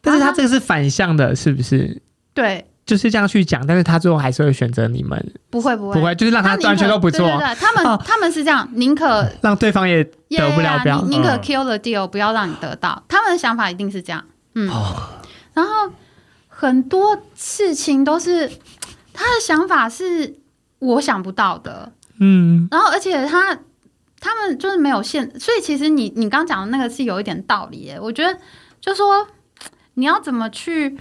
[0.00, 2.02] 但是他这个是反向的，是不是？
[2.34, 2.66] 对。
[2.86, 5.20] 就是这样去讲，但是他最后还是会选择你们。
[5.50, 7.26] 不会不会不会，就是让他完全都不做。
[7.26, 13.02] 对对对，他们、哦、他们是这样，宁可让对方也得不了标，宁可 kill the deal，不要让你得到。
[13.08, 14.70] 他们的想法一定是这样，嗯。
[14.70, 14.94] 哦、
[15.52, 15.90] 然后
[16.46, 18.48] 很多事情都是
[19.12, 20.36] 他的想法是
[20.78, 22.68] 我想不到的，嗯。
[22.70, 23.58] 然后而且他
[24.20, 27.98] 他们就是没有限，所以其实你你刚讲的那个是有一点道理耶。
[28.00, 28.38] 我觉得
[28.80, 29.26] 就说
[29.94, 30.98] 你要怎么去。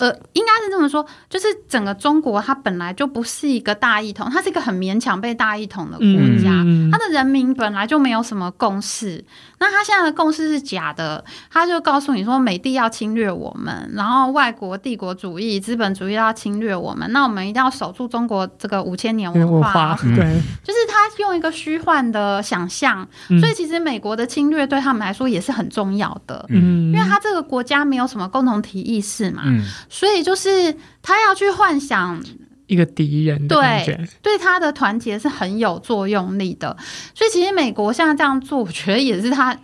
[0.00, 6.06] 呃，应该是这么说，就是整个中国它本来就不是一个大一统，它是一个很勉强被大一统的国
[6.42, 9.22] 家，嗯、它的人民本来就没有什么共识。
[9.58, 19.96] 那他现在的共识是假的，他就告诉你说美帝要侵略我们，然后外国帝国主义、资本主义要侵略我们，那我们一定要守住中国这个五千年文化。
[20.02, 26.44] 对，就是他用一个虚幻的想象，嗯、所以其实美国的侵略对他们来说也是很重要的。
[26.50, 32.22] 嗯，因为他这个国家没有什么共同体意识嘛，嗯、所以就是他要去幻想。
[32.66, 36.76] 一个敌人的感觉，对，对他的团结是很有作用力的。
[37.14, 39.56] 所以其实美国现在这样做，我觉得也是他。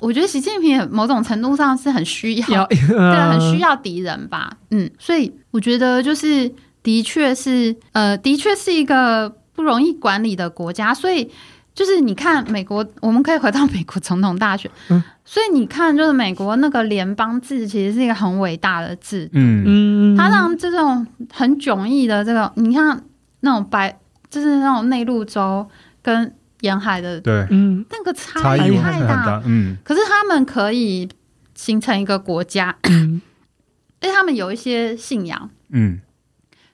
[0.00, 2.62] 我觉得习近平某种程度上是很需要，要
[2.96, 4.52] 呃、对，很需要敌人吧。
[4.70, 10.94] 嗯，所以我觉得就是的确是，呃，的确是一个不容易管理的国家。
[10.94, 11.30] 所以。
[11.78, 23.00] 就是你看美国，我们可以回到美国总统大选， 嗯，所以你看，就是美国那个联邦制其实是一个很伟大的制度，嗯，它让这种很迥异的这个，你看
[23.42, 23.96] 那种白，
[24.28, 25.64] 就是那种内陆州
[26.02, 31.08] 跟沿海的，对，嗯，那个差异太大，嗯，可是他们可以
[31.54, 33.22] 形成一个国家，嗯，
[34.02, 36.00] 因为他们有一些信仰，嗯，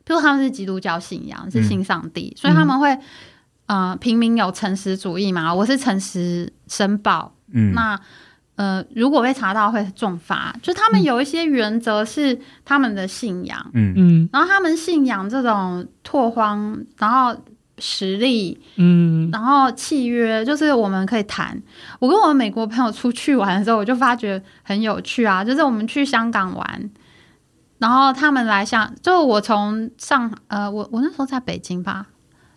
[0.03, 2.99] 比如他们是基督教信仰，是信上帝，所以他们会。
[3.67, 5.55] 呃，平民有诚实主义嘛？
[5.55, 7.35] 我是诚实申报。
[7.53, 7.99] 嗯，那
[8.57, 10.55] 呃，如果被查到会重罚。
[10.63, 13.71] 就他们有一些原则是他们的信仰。
[13.73, 17.35] 嗯嗯，然后他们信仰这种拓荒，然后
[17.79, 21.61] 实力，嗯，然后契约，就是我们可以谈。
[21.99, 25.43] 我跟我的美国朋友出去玩的时候，我就发觉很有趣啊。
[25.43, 26.91] 就是我们去香港玩，
[27.79, 32.07] 然后他们来香，就我从上呃，我我那时候在北京吧。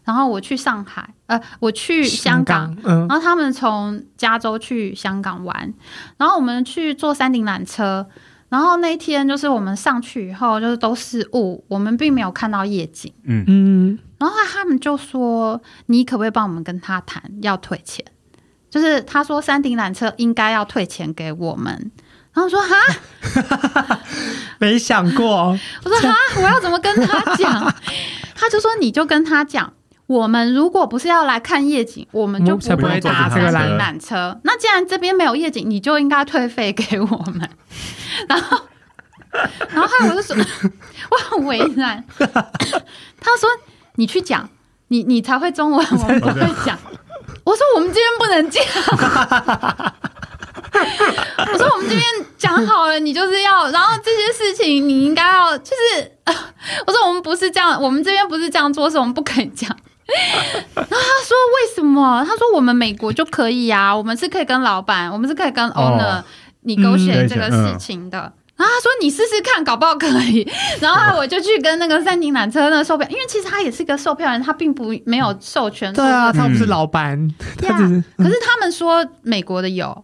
[0.08, 5.74] 然后我去上海，呃，我去香港，香港嗯、然后他们从加州去香港玩，
[6.15, 8.08] 然后我们去坐山顶缆车，
[8.48, 13.43] 然后那一天就是我们上去以后就是都是雾，我们并没有看到夜景，嗯。
[13.48, 18.06] 嗯，然后他们就说，你可不可以帮我们跟他谈要退钱？
[18.70, 21.91] 就是他说山顶缆车应该要退钱给我们，
[22.32, 24.00] 然后我说哈，
[24.60, 27.74] 没想过，我说哈，我要怎么跟他讲？
[28.34, 29.74] 他就说你就跟他讲。
[30.08, 34.39] 我们如果不是要来看夜景，我们就不会搭这个缆车。
[34.43, 37.50] 那既然这边没有夜景，你就应该退费给我们。
[38.30, 38.58] 然后，
[39.70, 40.34] 然后后来我就说，
[41.12, 42.02] 我很为难。
[42.17, 43.50] 他说
[43.96, 44.50] ：“你去讲，
[44.88, 46.80] 你你才会中文，我们不会讲。”
[47.43, 48.63] 我说：“我们这边不能讲。”
[51.52, 52.02] 我说：“我们这边
[52.38, 56.13] 讲好了，你就是要，然后这些事情你应该要，就是
[56.86, 59.70] 我说我们不是这样，我们这边不是这样做是，我们不可以讲。”
[60.74, 66.24] 然后他说：“为什么？”他说：“我们美国就可以呀、啊，我们是可以跟老板，我们是可以跟 owner
[66.65, 68.17] negotiate 这个事情的。”
[68.58, 70.50] 然后他说：“你试试看，搞不好可以。”
[70.82, 75.93] 然后我就去跟那个山顶缆车那个售票，因为其实他也是一个售票人，他并不没有授权。
[75.93, 77.30] 对啊，他不是老板。
[77.58, 77.78] 对啊，
[78.17, 80.04] 可是他们说美国的有。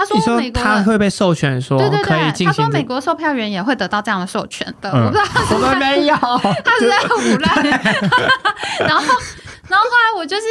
[0.00, 4.90] 他说：“美国他会被授权说，对对对，他说美国售票员也会得到这样的授权的。
[4.90, 6.16] 我不知道他是没有，
[6.64, 7.64] 他是在胡乱。
[8.80, 9.04] 然后，
[9.68, 10.42] 然后后来我就是，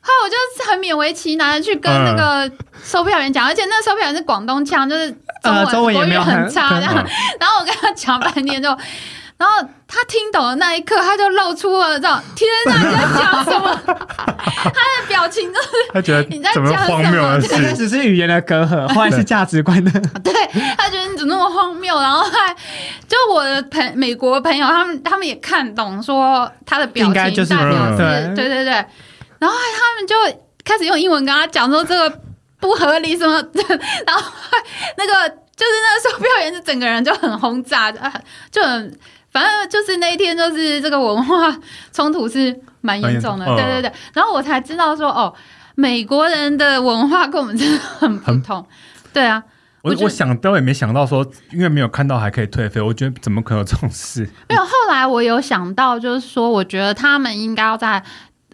[0.00, 2.50] 后来我就很勉为其难的去跟那个
[2.82, 5.10] 售票员讲，而且那个售票员是广东腔，就是
[5.42, 5.54] 中
[5.84, 6.94] 文国语很差这样。
[7.38, 8.76] 然后我跟他讲半天就。”
[9.38, 13.80] 然后他听懂的那一刻，他就露出了这种天哪， 你在讲什么？
[13.86, 16.72] 他的表情就是他觉得你在讲什
[17.12, 17.38] 么？
[17.42, 19.90] 这个只是语言的隔阂，后来是价值观的。
[20.20, 20.32] 对，
[20.78, 22.00] 他觉得你怎么那么荒谬？
[22.00, 22.56] 然后还
[23.06, 27.54] 就我的朋美国朋友，他们他们也看懂，说他的表情代表是
[27.98, 28.72] 对对对对。
[29.38, 30.16] 然后他们就
[30.64, 32.20] 开始用英文跟他讲说这个
[32.58, 33.62] 不合理什么的。
[34.06, 34.32] 然后
[34.96, 37.92] 那个就是那个售票员是整个人就很轰炸，
[38.50, 38.98] 就很。
[39.36, 41.54] 反正就是那一天，就是这个文化
[41.92, 43.92] 冲突是蛮严重的，对对对。
[44.14, 45.34] 然后我才知道说，哦，
[45.74, 48.66] 美国人的文化跟我们真的很不同。
[49.12, 49.42] 对啊。
[49.82, 54.26] 我我想都也没想到说，因为没有看到还可以退费，我觉得怎么可能有这种事？
[54.48, 58.02] 没有，后来我有想到，就是说，我觉得他们应该要在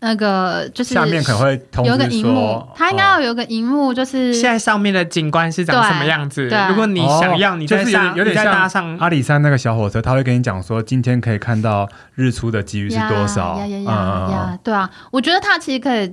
[0.04, 1.52] 那个就是下面可能会
[1.84, 6.48] 有个荧幕，他应该要有个荧幕，就是现在上面的景观是长什么样子？
[6.68, 13.58] 如果你想要，你就是有点像搭上阿里山那个小火车，他会跟你讲说，今天可以看到日出的几率是多少？
[13.58, 13.92] 呀呀呀
[14.32, 14.58] 呀！
[14.64, 16.12] 对啊，我觉得他其实可以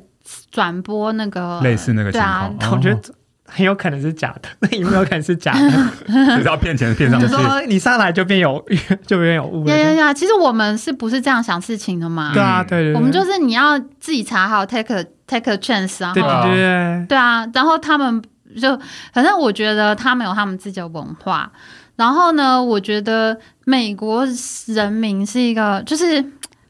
[0.52, 3.02] 转播那个类似那个情况，我觉得。
[3.50, 5.72] 很有可能是假的， 那有没有可能是假的？
[6.38, 7.28] 就是要骗钱骗上去。
[7.28, 8.64] 就说你上来就变有，
[9.06, 9.66] 就变有误。
[9.66, 10.14] 对对对！
[10.14, 12.32] 其实我们是不是这样想事情的嘛？
[12.34, 12.94] 对啊，对对。
[12.94, 16.14] 我们就是你要自己查好，take a take a chance 啊。
[16.14, 17.06] 对对对。
[17.10, 18.22] 对啊，然后他们
[18.62, 18.80] 就
[19.14, 21.52] 反正我觉得他们有他们自己的文化。
[21.96, 24.26] 然后呢，我觉得美国
[24.68, 26.24] 人民是一个就是。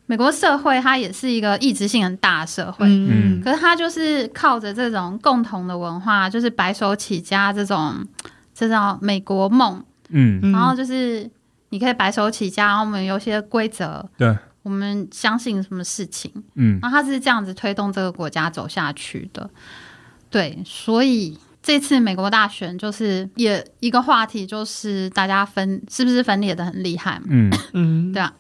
[0.10, 8.03] 美国社会它也是一个异质性很大的社会，嗯，可是它就是靠着这种共同的文化，就是白手起家这种
[8.51, 11.30] 这种美国梦，嗯，然后就是
[11.70, 19.47] 你可以白手起家，然后我们有些规则，对，我们相信什么事情，嗯，然后它是这样子推动这个国家走下去的，
[20.32, 28.34] 对，所以这次美国大选就是也一个话题，就是大家分是不是分裂的很厉害，嗯嗯，对啊。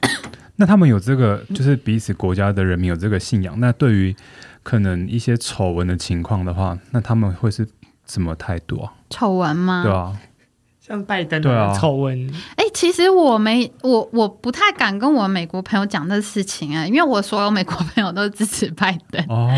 [0.59, 3.57] 那他们有这个，就是彼此国家的人民有这个信仰。
[3.61, 4.13] 那对于
[4.61, 7.65] 可能一些丑闻的情况的话，那他们会是
[8.05, 8.91] 什么态度啊？
[9.09, 9.83] 丑闻吗？
[9.83, 10.13] 对啊，
[10.81, 12.29] 像拜登的丑闻。
[12.29, 19.49] 哎、啊欸，其实我没，我我不太敢跟我美国朋友讲这事情啊，因为我所有美国朋友都支持拜登，哦，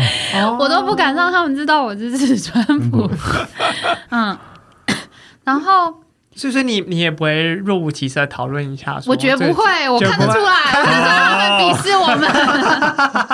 [0.60, 3.10] 我都不敢让他们知道我支持川普。
[4.10, 4.38] 嗯，
[5.42, 6.01] 然后。
[6.34, 9.00] 所以说你你也不会若无其事的讨论一下？
[9.06, 12.20] 我觉得不会，我看得出来，他们鄙视我们。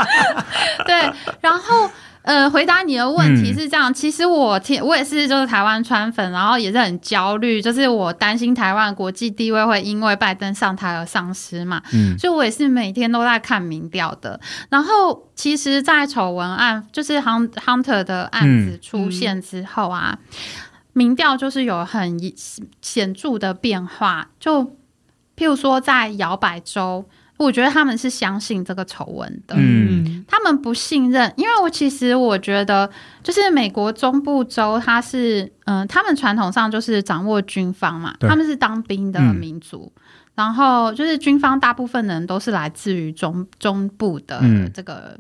[0.84, 1.88] 对，然后
[2.22, 11.80] 呃，回答你的问题是这样，嗯、其实我听我也是就是台湾川粉，然后也是很焦虑，就是我担心台湾国际地位会因为拜登上台而丧失嘛。
[11.92, 14.38] 嗯，所以我也是每天都在看民调的。
[14.68, 20.10] 然后其实，在丑闻案就是 Hunter 的案子出现之后啊。
[20.14, 20.64] 嗯嗯
[20.98, 22.18] 民调就是有很
[22.82, 24.64] 显著的变化，就
[25.36, 32.90] 譬如说在摇摆州，我觉得他们是相信这个丑闻的，嗯，他们不信任，因为我其实我觉得，
[33.22, 40.02] 就是美国中部州，它是嗯、呃，他们传统上就是掌握军方嘛，他们是当兵的民族，嗯、
[40.34, 44.40] 然后就是军方大部分人都是来自于中中部的
[44.74, 45.16] 这个。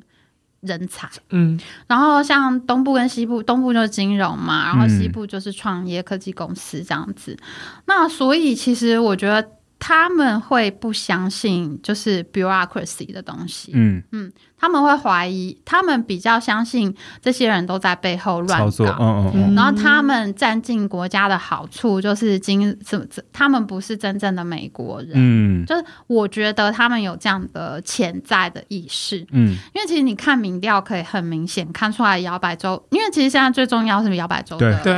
[0.60, 1.56] 嗯人才，嗯，
[1.86, 7.32] 然后像东部跟西部，东部就是金融嘛，然后西部就是创业科技公司这样子。
[7.32, 7.46] 嗯、
[7.86, 9.48] 那所以其实我觉得
[9.78, 14.02] 他们会不相信就是 bureaucracy 的东西，嗯。
[14.12, 14.32] 嗯。
[14.60, 34.92] 他们会怀疑，他们比较相信这些人都在背后乱搞，嗯然后他们占尽国家的好处，就是经怎么他们不是真正的美国人，嗯，就是我觉得他们有这样的潜在的意识，嗯，因为其实你看民调可以很明显看出来摇摆州，因为其实现在最重要是摇摆州的，对，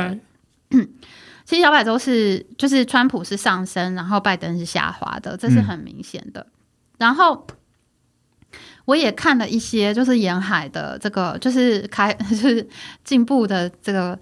[0.71, 0.89] 对
[1.51, 6.51] 其实摇摆州是就是川普是上升，然后拜登是下滑的，这是很明显的，嗯、
[6.99, 7.45] 然后。
[8.85, 12.67] 我也看了一些，就是沿海的这个，就是开 就是
[13.03, 14.17] 进步的这个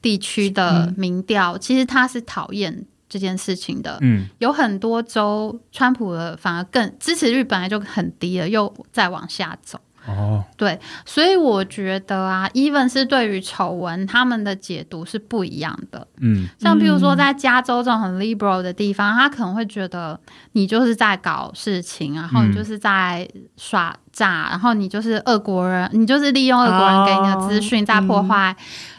[0.00, 3.98] 地区的民调，嗯、其实他是讨厌这件事情的。
[4.00, 9.80] 嗯，有很多州，川普的反而更支持率本来就很低了，又再往下走。
[10.08, 16.06] 哦，对，所以我觉得啊，even 是对于丑闻，他们的解读是不一样的。
[16.20, 20.18] 嗯，像比如说在加州这种很 liberal 的地方，他可能会觉得
[20.52, 23.28] 你就是在搞事情，然后你就是在
[23.58, 28.56] 耍诈，然后你就是俄国人，你就是利用俄国人给你的资讯在破坏，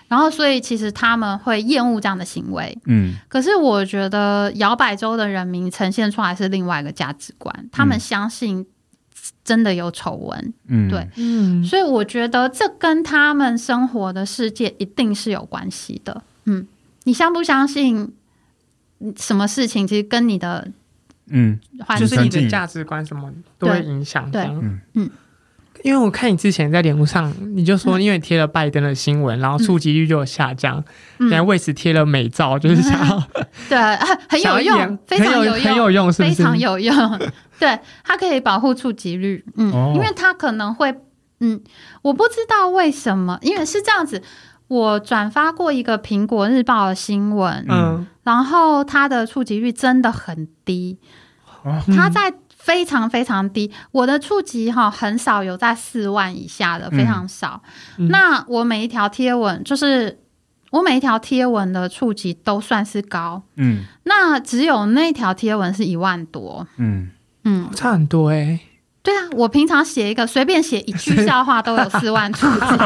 [0.10, 2.78] 然后所以其实他们会厌恶这样的行为。
[2.86, 8.68] 嗯，可是我觉得摇摆州的人民呈现出来是另外一个价值观，他们相信。
[9.44, 16.68] 真的有丑闻，嗯，对，嗯，所以我觉得这跟他们生活的世界一定是有关系的，嗯，
[17.06, 18.14] 你相不相信
[19.16, 20.72] 什么事情，其实跟你的，
[21.28, 21.60] 嗯，
[21.98, 24.80] 就是你的价值观什么都会影响，对，嗯。
[24.94, 25.10] 嗯。
[25.84, 30.84] 因为我看你之前在脸书上，你就说因为贴了拜登的新闻，然后触及率就有下降，
[31.18, 33.24] 然后为此贴了美照，就是想要
[33.70, 33.78] 对，
[34.28, 36.36] 很有用， 非常有用，很有用，是不是？
[36.36, 37.20] 非常有用，
[37.60, 40.94] 对，它可以保护触及率，嗯，因为它可能会，
[41.40, 41.62] 嗯，
[42.02, 44.22] 我不知道为什么，因为是这样子，
[44.68, 50.98] 我转发过一个苹果日报的新闻，嗯，然后它的触及率真的很低，
[51.96, 52.34] 它在。
[52.60, 57.64] 非常非常低，我的触及哈很少有在四万以下的，非常少。
[57.98, 60.20] 那我每一条贴文就是
[60.70, 67.10] 我每一条贴文的触及都算是高，嗯，那只有那条贴文是一万多，嗯。
[67.46, 68.60] 嗯，差很多哎、欸。
[69.10, 72.78] 对啊，我平常写一个随便写一句笑话都有 四万触及。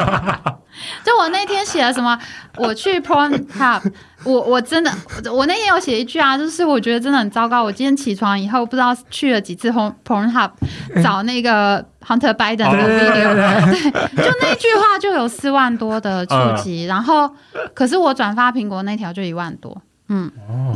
[1.04, 2.18] 就我那天写了什么，
[2.58, 3.82] 我去 Pornhub，
[4.24, 4.92] 我我真的，
[5.32, 7.62] 我那天有写一句啊，就是我觉得真的很糟糕。
[7.64, 10.52] 我今天起床以后，不知道去了几次 Pornhub
[11.04, 13.92] 找那个 Hunter Biden 的 video，对，
[14.24, 17.30] 就那句话就有四万多的触及，然后
[17.74, 20.76] 可是我转发苹果那条就一万多，嗯，哦，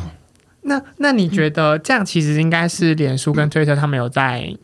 [0.62, 4.56] 那那你觉得这样其实应该是脸书跟 Twitter 他们有在。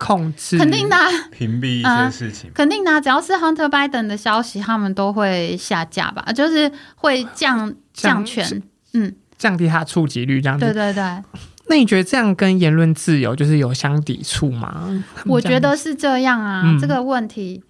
[0.00, 0.96] 控制肯定的，
[1.30, 2.98] 屏蔽一些事情，呃、肯定的。
[3.02, 8.62] 只要是 Hunter Biden 的消息，他们都会下架吧，就是会降降权，
[8.94, 10.64] 嗯，降低他触及率这样子。
[10.64, 11.02] 对对对。
[11.68, 14.88] 那你觉得这样跟言论自由就是有相抵触吗？
[15.26, 17.62] 我觉得是这样啊，嗯、这个问题，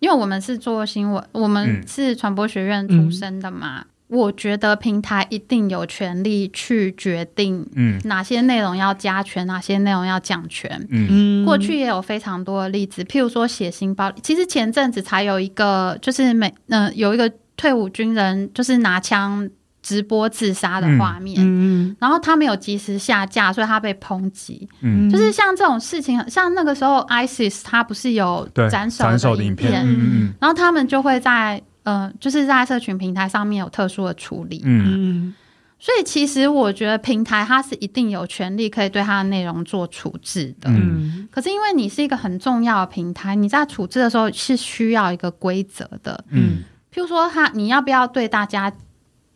[0.00, 3.84] 因为我们是做新闻，我们是传播学院出身的嘛。
[4.14, 10.86] 我觉得平台一定有权利去决定，嗯，哪些内容要加权，哪些内容要降权。
[10.88, 14.16] 嗯，过去也有非常多的例子，譬如说血腥暴力。
[14.22, 19.50] 其实前阵子才有一个，就是每，嗯、呃，有一个退伍军人，就是拿枪
[19.82, 21.36] 直播自杀的画面。
[21.40, 24.68] 嗯，然后他没有及时下架，所以他被抨击。
[24.80, 31.60] 嗯，就是像这种事情，像那个时候 ISIS 他不是有斩首的影片，嗯嗯，然后他们就会在。
[31.84, 35.32] 嗯、呃，就是在社群平台上面有特殊的处理，嗯，
[35.78, 48.72] 所以其实我觉得平台它是一定有权利可以对它的内容做处置的，嗯，可是因为你是一个很重要的平台，你在处置的时候是需要一个规则的，嗯，譬如说他你要不要对大家。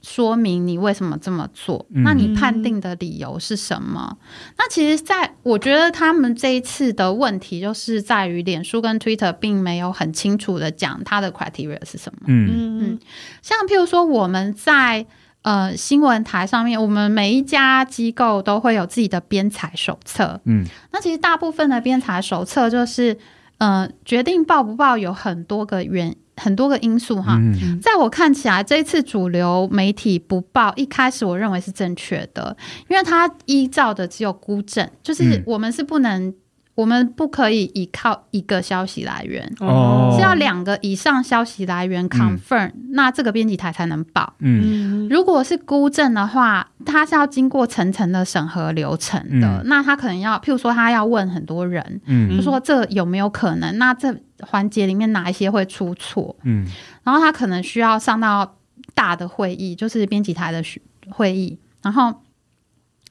[0.03, 1.84] 说明你为什么这么做？
[1.90, 4.09] 那你判定的理由是什么？
[4.12, 12.20] 嗯、那其实，在我觉得他们这一次的问题，就是在于脸书跟 Twitter 并没有很清楚的讲它的 criteria 是什么。
[12.26, 12.99] 嗯嗯，
[13.42, 15.05] 像譬如说我们在
[15.42, 20.40] 呃新闻台上面，我们每一家机构都会有自己的编采手册。
[20.44, 23.18] 嗯，那其实大部分的编采手册就是
[23.59, 26.16] 呃决定报不报有很多个原因。
[26.39, 27.39] 很多个因素哈，
[27.82, 32.57] 在我看起来，这一次主流媒体不报，一开始我认为是正确的，
[32.89, 36.32] 因为它依照的只有孤证，就是我们是不能。
[36.78, 44.34] 我们不可以依靠一个消息来源，哦、是要两个以上消息来源 confirm，、嗯、那这个编辑台才能报。
[44.38, 49.58] 嗯，如果是孤证的话，它是要经过层层的审核流程的。
[49.58, 53.76] 嗯、那他可能要，譬如说，他要问很多人，嗯，就说这有没有可能？
[53.78, 56.36] 那这环节里面哪一些会出错？
[56.44, 56.64] 嗯，
[57.02, 58.54] 然后他可能需要上到
[58.94, 60.62] 大的会议，就是编辑台的
[61.10, 62.14] 会议，然后。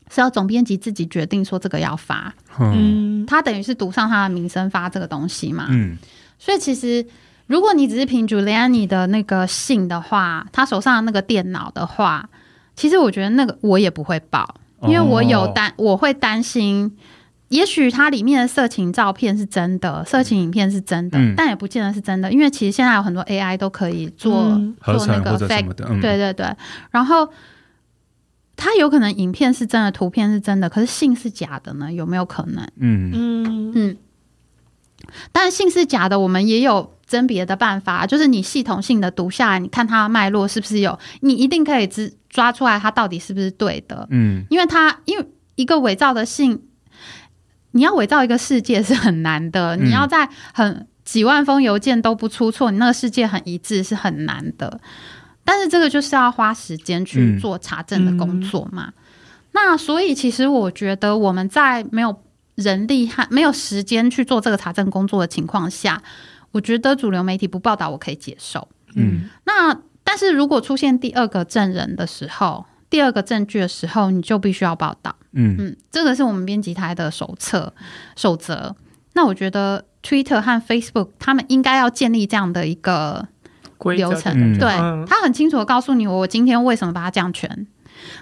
[0.10, 5.98] 是要总编辑自己决定说这个要发，嗯，他等于是赌上他的名声发这个东西嘛，嗯，
[6.40, 7.06] 所以其实
[7.46, 12.30] 如果你只是凭 Giuliani 的那个信的话，他手上的那个电脑的话，
[12.76, 16.96] 其实我觉得那个我也不会报，因为我有担，我会担心，
[17.50, 24.32] 也许它里面的色情照片是真的，色情影片是真的，但也不见得是真的，因为其实现在有很多 AI 都可以做
[24.84, 26.46] 做那个 fake，对对对，
[26.92, 27.28] 然后。
[28.58, 31.94] 他有可能影片是真的，图片是真的，可是信是假的呢？
[31.94, 32.68] 有没有可能？
[32.78, 33.98] 嗯嗯嗯。
[35.32, 44.08] 但信是假的，我们也有甄别的办法，就是你系统性的读下来，你看它的脉络是不是有，你一定可以知抓出来它到底是不是对的。
[44.10, 46.62] 嗯，因为它因为一个伪造的信，
[47.72, 54.82] 你要伪造一个世界是很难的，你要在很几万封邮件都不出错，你那个世界很一致是很难的。
[55.50, 58.88] 但是这个就是要花时间去做查证的工作嘛。
[58.88, 58.94] 嗯嗯、
[59.54, 62.22] 那所以其实我觉得我们在没有
[62.56, 66.04] 人力和没有时间去做这个查证工作的情况下，
[66.52, 68.68] 我觉得主流媒体不报道我可以接受。
[68.96, 69.74] 嗯，那
[70.04, 75.16] 但是如果出现第二个证人的时候，第二个证据的时候，你就必须要报道。
[75.32, 77.74] 嗯嗯，这个是我们编辑台的手册
[78.18, 78.76] 守则。
[79.14, 83.30] 那我觉得 Twitter 和 Facebook 他们应该要建立这样的一个。
[83.96, 84.70] 流程、嗯、对，
[85.08, 87.68] 他很清楚的告诉你，我今天为什么把它降权。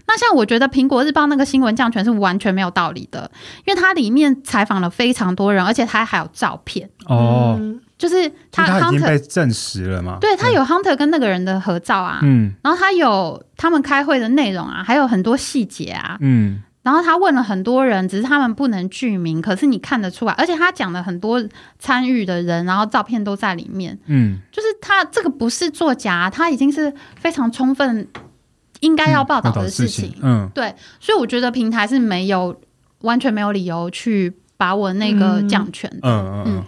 [0.08, 3.30] 那像我觉得苹果日报那个新闻降权是完全没有道理的，
[3.66, 7.60] 因为它里面采访了非常多人，而且它还有照片哦，
[7.98, 10.18] 就是他已经被证实了吗？
[10.22, 16.64] 对，他有 Hunter 跟那个人的合照啊，嗯，然后他有他们开会的内容啊，还有很多细节啊，嗯。
[16.86, 21.44] 然后他问了很多人，只是他们不能具名，可是你看得出来，而且他讲了很多
[21.80, 23.98] 参与的人，然后照片都在里面。
[24.06, 28.08] 嗯，就是他这个不是作假，他已经是非常充分
[28.82, 30.14] 应该要报道的事情。
[30.22, 32.56] 嗯，对，所以我觉得平台是没有
[33.02, 35.98] 完全没有理由去把我那个降权的。
[36.04, 36.64] 嗯嗯嗯。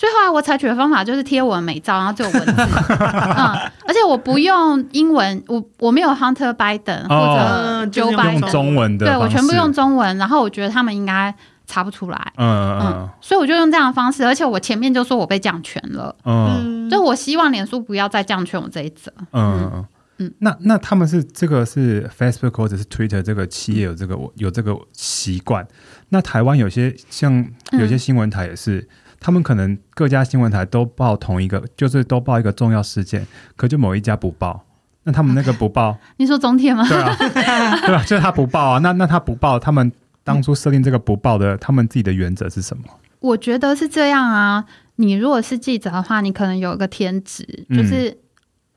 [0.00, 3.46] 所以后来我采取的方法就是贴我的美照，然后就有文字， 嗯，
[3.86, 11.34] 而且我不用英文，我我没有 Hunter Biden 或者 Joe Biden，用中文的，对，我全部用中文，然后我觉得他们应该
[11.66, 19.86] 查不出来，嗯嗯，所以我就用这样的方式，而且我前面就说我被降权了，嗯，就我希望脸书不要再降权我这一则，嗯嗯。
[20.16, 25.68] 嗯，那那他们是这个是 Facebook 或者是 Twitter 这个企业有这个有这个习惯，
[26.08, 28.88] 那台湾有些像有些新闻台也是。
[29.20, 34.64] 他们可能各家新闻台都报同一个，就是都报一个重要事件，可就某一家不报，
[35.04, 36.88] 那他们那个不报， 你说中铁吗？
[36.88, 37.16] 对啊，
[37.86, 38.78] 对啊，就是他不报啊。
[38.78, 39.92] 那那他不报，他们
[40.24, 42.84] 当初设定这个不报的，他们自己的原则是什么？
[43.20, 44.64] 我觉得是这样啊。
[44.96, 48.16] 你如果是记者的话，你可能有一个天职，就是、嗯、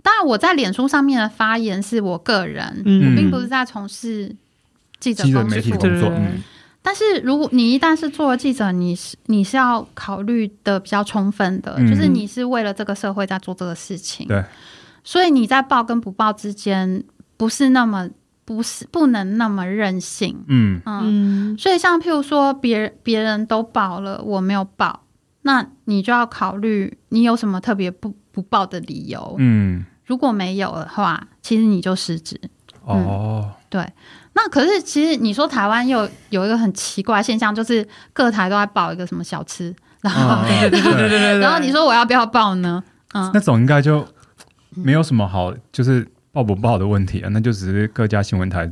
[0.02, 4.36] 当然我在脸书上面的发言是我个人，嗯、我并不是在从事
[5.00, 6.10] 记者媒体工作。
[6.10, 6.44] 嗯
[6.86, 14.28] 但是，如果你一旦是做记者，你是你是要考虑的比较充分的，嗯、就是你是为了这个社会在做这个事情。
[14.28, 14.44] 对，
[15.02, 17.02] 所以你在报跟不报之间，
[17.38, 18.10] 不是那么
[18.44, 20.44] 不是不能那么任性。
[20.50, 21.58] 嗯嗯。
[21.58, 25.04] 所以，像譬如说，别别人都报了，我没有报，
[25.44, 29.36] 那你就要考虑你有什么特别不不报的理由。
[29.40, 32.38] 嗯，如果没有的话，其实你就失职。
[32.84, 33.94] 哦、嗯，对。
[34.36, 42.84] 那可是，其实你说台湾又有一个很奇怪的现象，就是各台都在报一个什么小吃，然后对对对对对，然后你说我要不要报呢？
[43.14, 44.06] 嗯，那种应该就
[44.72, 48.70] 没有什么好，就是报不报的问题啊，那就只是各家新闻台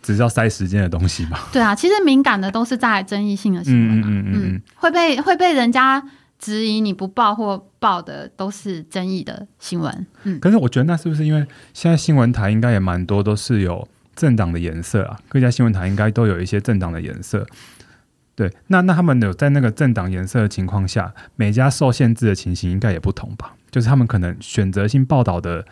[0.00, 1.48] 只是要塞时间的东西吧。
[1.52, 6.00] 对啊，其实敏感的都是在争议性的新闻，嗯嗯嗯，嗯，会被会被人家
[6.38, 10.06] 质疑你不报或报的都是争议的新闻。
[10.22, 11.44] 嗯，可是我觉得那是不是因为
[11.74, 13.88] 现在新闻台应该也蛮多都是有。
[14.14, 17.46] 政党的颜色啊，各家新闻台应该都有一些政党的颜色。
[18.34, 23.54] 对，那那他们有在那个政党颜色的情况下，每家受限制的情形应该也不同吧？
[23.70, 25.64] 就是他们可能选择性报道的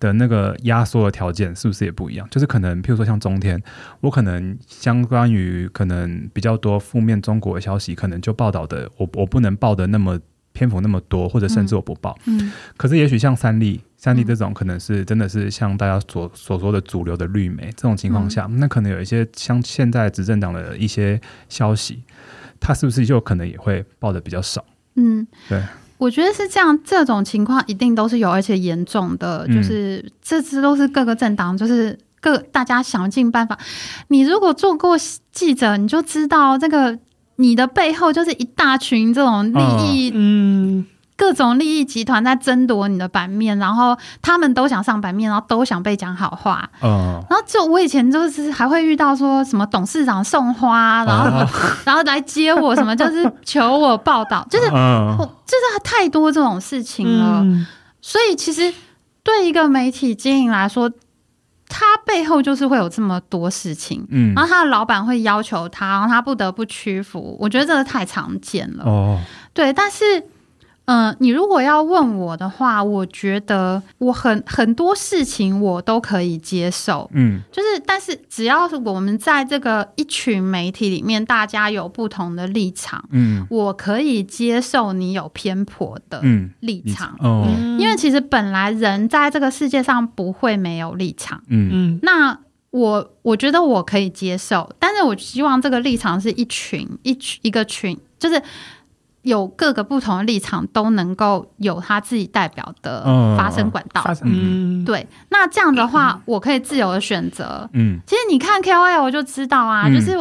[0.00, 2.26] 的那个压缩的条件是不是也不一样？
[2.28, 3.62] 就是可能，譬如说像中天，
[4.00, 10.18] 我可能相关于可能比较多负面中国的消息，可能就报道的我我不能报的那么
[10.60, 12.16] 篇幅那么多，或者甚至我不报。
[12.26, 13.80] 嗯，嗯，可是也许像三立。
[13.96, 22.02] 三立这种可能是真的是像大家所所说的主流的绿媒这种情况下，嗯、那可能有一些像现在执政党的一些消息，
[22.58, 24.64] 他是不是就可能也会报的比较少？
[24.94, 25.62] 嗯，对，
[25.98, 33.58] 我觉得是这样，这种情况一定都是有，而且严重的，就是、嗯、这次都是各个政党，就是各大家想尽办法。
[34.08, 34.96] 你如果做过
[35.30, 36.98] 记者，你就知道这个
[37.40, 40.78] 你的背后就是一大群这种利益，嗯。
[40.78, 40.86] 嗯
[41.20, 46.66] 各种利益集团在争夺你的版面，然后他们都想上版面，然后都想被讲好话。
[46.80, 51.46] 嗯，然后就我以前就是还会遇到说什么董事长送花，然后、嗯、
[51.84, 57.42] 然后来接我，什么就是求我报道， 就是我就是太多这种事情了。
[57.42, 57.66] 嗯、
[58.00, 58.72] 所以其实
[59.22, 60.94] 对一个媒体经营来说，他
[62.10, 64.04] 背后就是会有这么多事情。
[64.10, 67.36] 嗯，然后他的老板会要求他，然后他不得不屈服。
[67.38, 68.84] 我觉得这个太常见了。
[68.84, 69.20] 哦，
[69.54, 70.24] 对，但是。
[70.86, 77.08] 嗯、呃，你如果要问我的话，我觉得我很很多事情我都可以接受。
[77.14, 86.20] 嗯，就是但是只要是我们在这个一群媒体里面，大家有不同的立场，嗯，我可以接受你有偏颇的
[86.60, 87.16] 立场。
[87.20, 91.40] 嗯，哦、因为其实本来人在这个世界上不会没有立场。
[91.48, 92.36] 嗯嗯，那
[92.70, 98.42] 我我觉得我可以接受，但是我希望这个立场是一群一群一个群，就是。
[99.22, 103.04] 有各个不同的立场，都能够有他自己代表的
[103.36, 104.04] 发声管道。
[104.24, 105.06] 嗯，对。
[105.28, 107.68] 那这样的话，我可以自由的选择。
[107.72, 110.16] 嗯，其实你看 KOL 我就知道啊，嗯、就是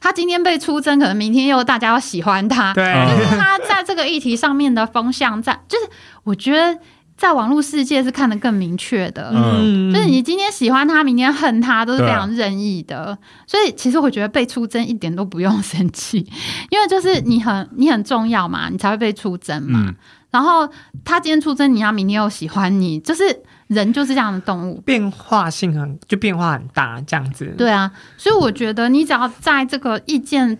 [0.00, 2.74] 他今天被出征，可能明天又大家要喜欢他。
[2.74, 2.84] 对，
[3.16, 5.84] 就是他在这个议题上面的风向在，就是
[6.24, 6.78] 我觉得。
[7.16, 12.98] 在网络世界是看得更明确的，嗯，就是你今天喜欢他，明天恨他，都是非常任意的。
[12.98, 16.18] 啊、所以其实我觉得被出征一点都不用生气，
[16.70, 19.84] 因为就是你很你很重要嘛，你才会被出征嘛。
[19.86, 19.94] 嗯、
[20.30, 20.68] 然后
[21.04, 23.22] 他今天出征，你要明天又喜欢你，就是
[23.68, 27.54] 人就是这样的动物，变化性很就变化很大这样子。
[27.56, 30.58] 对啊，所以我觉得你只要在这个意见。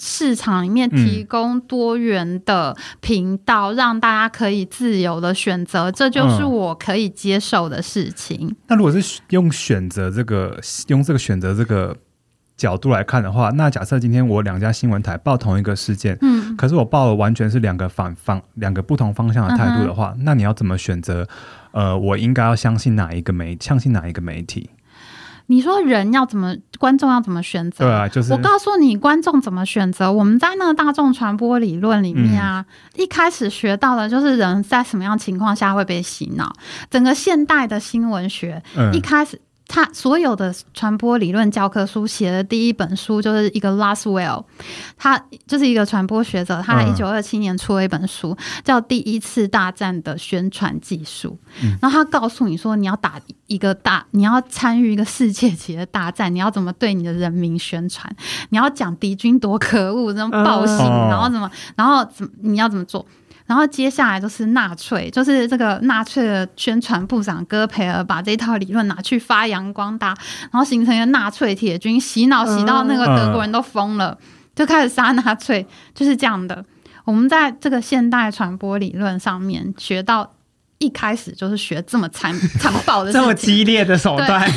[0.00, 8.48] 市场里面提供多元的频道，嗯、让大家可以自由的选择，这就是我可以接受的事情。
[8.48, 11.96] 嗯、那如果是用选择这个用这个选择这个
[12.56, 21.26] 角度来看的话，那假设今天我两家新闻台报同一个事件，嗯，可是我报的完全是两个反方两个不同方向的态度的话，嗯、那你要怎么选择？
[21.72, 24.68] 呃，我应该要相信哪一个媒相信哪一个媒体？
[25.50, 27.84] 你说人要怎么，观众要怎么选择？
[27.84, 30.12] 对啊，就是我告诉你，观众怎么选择。
[30.12, 36.52] 我们在那个大众传播理论里面啊，嗯、一开始学到的就是人在什么样情况下会被洗脑。
[36.88, 39.40] 整个现代的新闻学，嗯、一开始。
[39.72, 44.42] 他所有的传播理论教科书写的第一本书就是一个 Lasswell，
[44.98, 45.16] 他
[45.46, 51.38] 就是一个传播学者，他在一九二七年出了一本书，叫《第一次大战的宣传技术》。
[51.80, 58.12] 然后他告诉你说，你要打一个大，你要参与一个世界级的大战，你要怎么对你的人民宣传？
[58.48, 63.06] 你要讲敌军多可恶，这种暴行，然后怎么，然后怎么你要怎么做？
[63.50, 74.16] 然后接下来就是纳粹，就是这个纳粹的宣传部长戈培尔把这套理论拿去发扬光大，然后形成一个纳粹铁军，洗脑洗到那个德国人都疯了，
[74.54, 76.64] 就开始杀纳粹，就是这样的。
[77.04, 80.32] 我们在这个现代传播理论上面学到，
[80.78, 84.48] 一开始就是学这么残残暴的、 这么激烈的手段。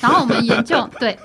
[0.00, 1.16] 然后我们研究，对，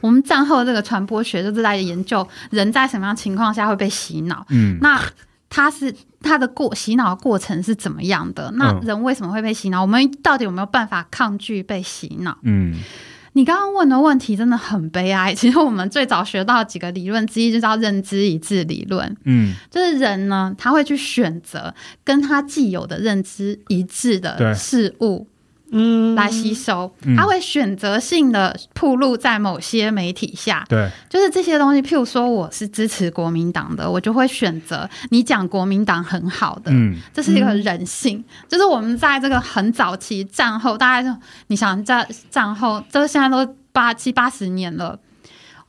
[0.00, 4.46] 我们战后这个传播学就是在研究人在什么样情况下会被洗脑。
[4.50, 5.02] 嗯，那。
[5.48, 8.50] 他是他的过洗脑过程是怎么样的？
[8.56, 9.82] 那人为什么会被洗脑？
[9.82, 12.36] 我们到底有没有办法抗拒被洗脑？
[12.42, 12.74] 嗯，
[13.34, 15.32] 你刚刚问的问题真的很悲哀。
[15.36, 19.16] 其实我们最早学到几个理论之一就叫认知一致理论。
[19.24, 25.28] 嗯，就是人呢，他会去选择跟他既有的认知一致的事物。
[25.72, 30.64] 嗯，来吸收，他会选择性的铺露在某些媒体下。
[30.68, 31.82] 对，就是这些东西。
[31.82, 36.70] 譬如说，我是支持国民党的，我就会选择你讲国民党很好的。
[36.72, 38.24] 嗯，这是一个人性。
[38.48, 41.16] 就是我们在这个很早期战后，大概就
[41.48, 44.96] 你想在战后，这个现在都八七八十年了，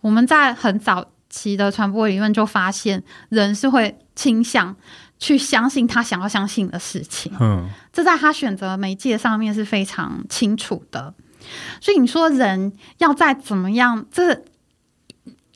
[0.01, 4.75] 我们在很早期的传播理论就发现，人是会倾向。
[5.19, 11.13] 去相信他想要相信的事情，嗯，这在他选择媒介上面是非常清楚的。
[11.81, 14.43] 所以你说人要再怎么样，这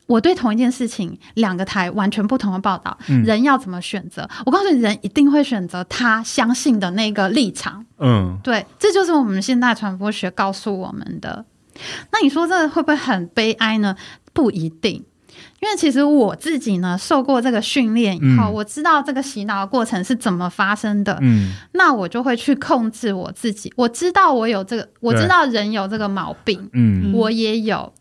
[0.08, 4.30] 我对同一件事情两个台完全不同的报道，嗯，人要怎么选择？
[4.46, 11.46] 我告诉你，人一定会选择他相信的那个立场，嗯，对，这就是我们现代传播学告诉我们的。
[12.12, 13.96] 那你说这会不会很悲哀呢？
[14.34, 15.06] 不一定。
[15.62, 21.16] 因为其实我自己呢，受过这个训练以后，嗯、我知道这个洗脑的过程是怎么发生的。
[21.22, 23.72] 嗯，那我就会去控制我自己。
[23.76, 26.68] 我知道我有这个，我知道人有这个毛病。
[26.74, 27.94] 嗯，我也有，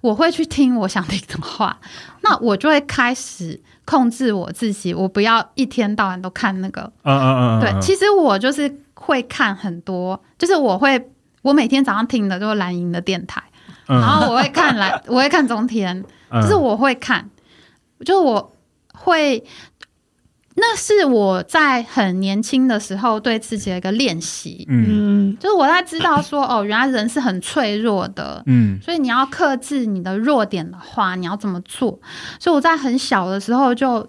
[0.00, 1.78] 我会去听我想听的话。
[2.22, 6.90] 那我就会开始控制我自己，我不要一天到晚都看那个。
[7.02, 7.60] 嗯嗯嗯。
[7.60, 11.10] 对，其实我就是会看很多，就是我会，
[11.42, 13.42] 我每天早上听的就是蓝营的电台，
[13.88, 16.02] 嗯、然后我会看蓝，我会看中天。
[16.40, 17.28] 就是我会看，
[18.06, 18.52] 就我
[18.94, 19.44] 会，
[20.54, 24.64] 那是我在很年轻的时候对自己的一个练习。
[24.68, 28.42] 嗯，就是我在知道说，哦，原来人是很脆弱的。
[28.46, 32.00] 嗯，所以你要克制你的弱点的话，你要怎么做？
[32.40, 34.08] 所以我在很小的时候就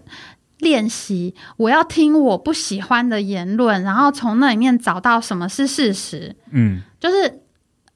[0.60, 6.36] 练习，我要听我不喜欢的言论，然后从那里面找到什么是事实。
[6.52, 7.42] 嗯，就是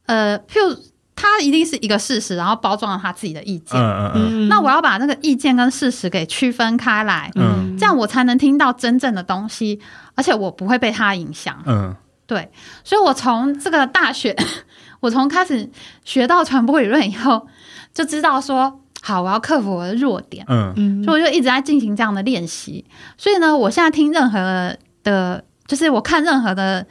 [0.05, 0.75] 呃，譬如。
[1.19, 3.75] 他一定是一个事实，然后包装了他自己的意见。
[3.75, 9.79] 嗯嗯，那我要把那个意见跟事实给区分开来，嗯，这样我才能听到真正的东西，
[10.13, 11.57] 而且我不会被他影响。
[11.65, 11.95] 嗯，
[12.27, 12.51] 对，
[12.83, 14.35] 所以我从这个大学，
[15.01, 15.67] 我从开始
[16.05, 17.47] 学到传播理论以后，
[17.95, 20.45] 就知道说，好，我要克服我的弱点。
[20.47, 22.85] 嗯，所以我就一直在进行这样的练习。
[23.17, 26.85] 所以呢，我现在听任何的，就是我看任何的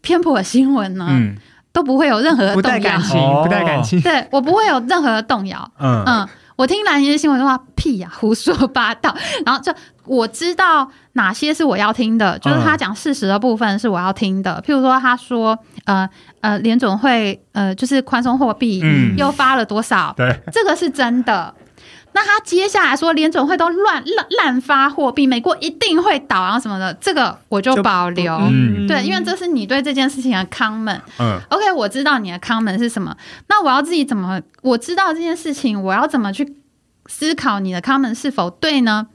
[0.00, 1.06] 偏颇的新闻呢。
[1.10, 1.36] 嗯
[1.76, 4.00] 都不会有任何的动摇，不带感情，不带感情。
[4.00, 5.70] 对，我不会有任何的动摇。
[5.78, 9.14] 嗯嗯，我听蓝营的新闻的话，屁呀、啊，胡说八道。
[9.44, 9.70] 然后就
[10.06, 14.58] 我知道哪些是我要听的，就是他讲事实的部分是我要听的。
[14.66, 16.08] 譬如说，他说，呃
[16.40, 18.82] 呃，联总会呃就是宽松货币
[19.18, 20.14] 又发了多少？
[20.50, 21.52] 这个是真的。
[22.16, 28.34] 那他接下来说联准会都乱乱滥发货币，美国一定会倒啊什么的，这个我就保留。
[28.50, 31.02] 嗯、对，因为这是你对这件事情的 comment。
[31.18, 33.14] 嗯，OK，我知道你的 comment 是什么。
[33.50, 34.40] 那我要自己怎么？
[34.62, 36.56] 我知道这件事情，我要怎么去
[37.04, 39.06] 思考你的 comment 是否对呢？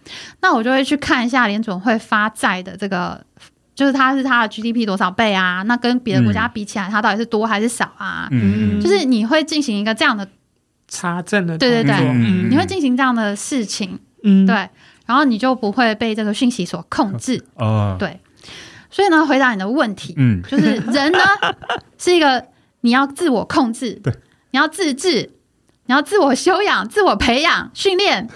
[0.41, 3.25] 那我就会去看一下联准会发债的这个，
[3.73, 5.63] 就是它是它的 GDP 多少倍啊？
[5.63, 8.27] 那跟别的国家比起来，它到底是多还是少啊？
[8.29, 10.27] 嗯，就是你会进行一个这样的。
[10.91, 14.53] 查证的，对对对，嗯、你会进行这样的事情，嗯，对，
[15.05, 18.19] 然后你就不会被这个讯息所控制，哦，对，
[18.91, 21.19] 所以呢，回答你的问题，嗯，就是人呢
[21.97, 22.45] 是一个
[22.81, 24.13] 你要自我控制，对，
[24.51, 25.31] 你要自治，
[25.85, 28.27] 你要自我修养、自我培养、训练，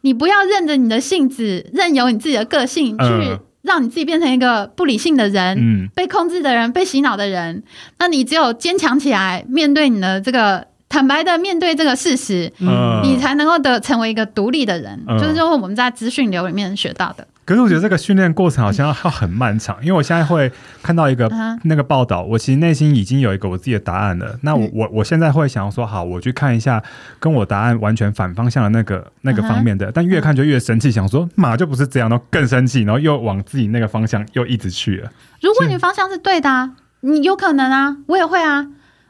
[0.00, 7.62] 你不要任着你的性子，任由你自己的个性去让你自己变成一个不理性的人，嗯，被控制的人，被洗脑的人。
[7.98, 14.98] 那你只有坚强起来，面对你的这个坦白的面对这个事实，嗯，你才能够得成为一个独立的人。
[15.06, 17.26] 嗯、就是说我们在资讯流里面学到的。
[17.44, 21.30] 可是我觉得这个训练过程好像要很漫长，因为我现在会看到一个
[21.64, 24.38] 那个报道，我其实内心已经有一个我自己的答案了。
[24.42, 26.82] 那我我我现在会想要说，好，我去看一下
[27.18, 35.10] 跟我答案完全反方向的那个那个方面的，但越看就越生气，想说马就不是这样，然后更生气，然后又往自己那个方向又一直去了。
[35.40, 38.66] 如果你方向是对的，啊，你有可能啊，我也会啊。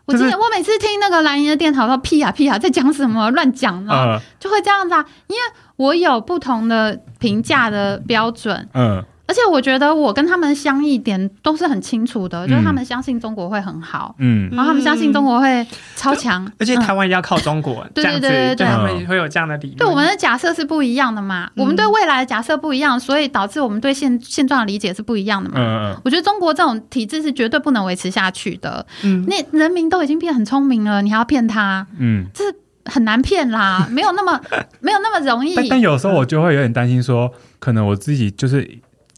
[0.09, 5.41] 我记得我每次听那个蓝营的电台，说屁呀屁呀，在讲什么乱讲嘛，就会这样子啊，因为。
[5.79, 19.77] 我有不同的评价的标准，嗯，而且我觉得我跟他们相异点都是很清楚的，嗯、就是他们相信中国会很好，嗯，然后他们相信中国会超强，而且台湾要靠中国，对对对对对，他们会有这样的理论。
[19.77, 25.57] 对，我们的假设是不一样的嘛，嗯、我们对未来的假设不一样，所以导致我们对现现状的理解是不一样的嘛。
[25.59, 28.87] 嗯嗯，我觉得中国这种体制是绝对不能维持下去的。
[29.05, 31.87] 嗯，那人民都已经变很聪明了，你还要骗他？
[31.99, 32.55] 嗯，这是。
[32.91, 34.41] 很难骗啦， 没有那么
[34.81, 35.55] 没有那么容易。
[35.55, 38.67] 但但有时候我就会有点担心说，说可能我自己就是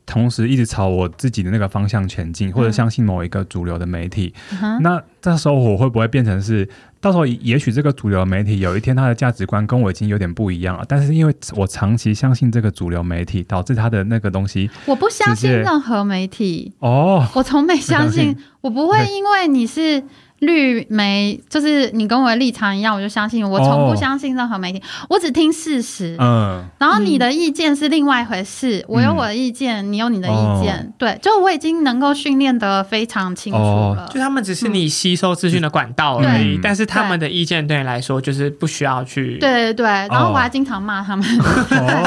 [0.07, 4.35] 同时一直朝我自己的那个方向前进，或者相信某一个主流的媒体。
[4.61, 6.69] 嗯、那这时候我会不会变成是，
[7.01, 20.03] 到时候也许这个主流媒体有一天他的价值观跟我已经有点不一样了，但是因为我长期相信这个主流媒体，导致他的那个东西，我不相信任何媒体哦，我从没相信，我不会因为你是。
[20.41, 23.49] 绿媒就是你跟我的立场一样，我就相信。
[23.49, 26.17] 我从不相信任何媒体，哦、我只听事实。
[26.19, 28.79] 嗯，然后你的意见是另外一回事。
[28.81, 30.77] 嗯、我有我的意见，你有你的意见。
[30.77, 34.09] 嗯、对，就我已经能够训练得非常清楚了。
[34.13, 39.39] 就他们只是你吸收资讯的管道而已，嗯、但是他们的意见对你来说就是不需要去。
[39.39, 41.27] 对对对，然后我还经常骂他们。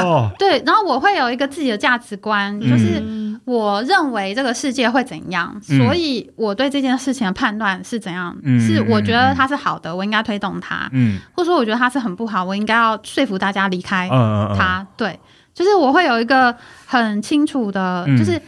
[0.02, 3.00] 哦， 对，然后我会有一个自己的价值观，就是。
[3.00, 8.23] 嗯我认为这个世界会怎样，嗯、所以我对这件事情的判断是怎样？
[8.42, 14.80] 嗯、是我觉得它是好的，嗯、我应该推动它；嗯、或者说我觉得它是很不好，我应该要说服大家离开它。
[14.80, 15.18] 嗯、对，
[15.52, 16.54] 就是我会有一个
[16.86, 18.40] 很清楚的，嗯、就是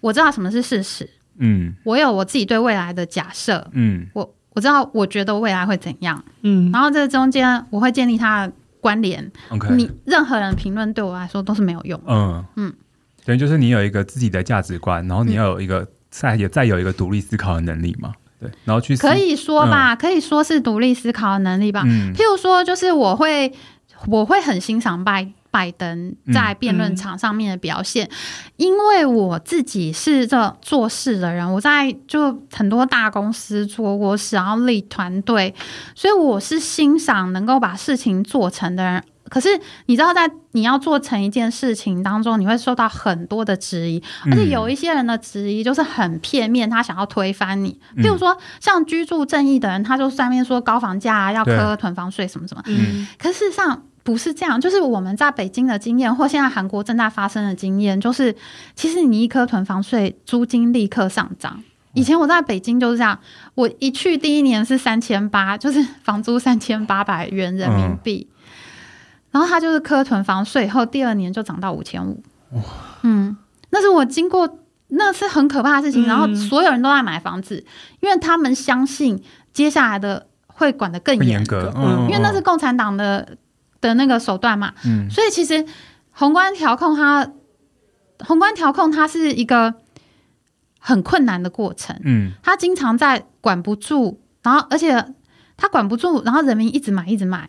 [0.00, 1.08] 我知道什么是事实。
[1.38, 3.66] 嗯，我有我自己对未来的假设。
[3.72, 6.22] 嗯，我我知道我觉得未来会怎样。
[6.42, 9.30] 嗯，然后这中间我会建立它的关联。
[9.48, 12.00] Okay 你任何人评论对我来说都是没有用。
[12.06, 12.72] 嗯嗯。
[13.24, 18.12] 等于就是你有一个自己的价值观，然后你要有一个再也再有一个独立思考的能力嘛？
[18.40, 21.82] 对，然后去可以说吧，嗯、可以说是独立思考的能力吧。
[21.84, 23.52] 嗯、譬如说，就是我会
[24.06, 28.10] 我会很欣赏拜拜登在辩论场上面的表现，嗯、
[28.56, 35.54] 因为我自己是这做事的人，我在就很多大公司做过事，然后立团队，
[35.94, 39.02] 所以我是欣赏能够把事情做成的人。
[39.30, 39.48] 可是
[39.86, 47.80] 你知道，在你要做成一件事情当中，你会受到很多的质疑，而且有一些人的质疑就是很片面，他想要推翻你。
[47.96, 52.62] 譬如说，像居住正义的人，他就上面说高房价啊，要课囤房税什么什么。
[52.66, 58.34] 嗯，可事实上不是这样，就是我们在北京的经验，或现在韩国正在发生的经验，就是
[58.74, 61.62] 其实你一课囤房税，租金立刻上涨。
[61.94, 63.16] 以前我在北京就是这样，
[63.54, 68.26] 我一去第一年是三千八，就是房租三千八百元人民币。
[69.30, 72.22] 然后他就是课囤房税，后第二年就涨到五千五。
[72.50, 72.62] 哇，
[73.02, 73.36] 嗯，
[73.70, 74.58] 那是我经过，
[74.88, 76.04] 那是很可怕的事情。
[76.04, 77.64] 嗯、然后所有人都在买房子，
[78.00, 79.22] 因为他们相信
[79.52, 81.72] 接下来的会管得更严格。
[81.76, 83.36] 嗯，因为那是共产党的
[83.80, 84.72] 的那个手段嘛。
[84.84, 85.64] 嗯，所以其实
[86.10, 87.30] 宏观调控它，
[88.18, 89.74] 宏观调控它是一个
[90.80, 91.96] 很困难的过程。
[92.04, 95.14] 嗯，它经常在管不住，然后而且
[95.56, 97.48] 它管不住，然后人民一直买，一直买。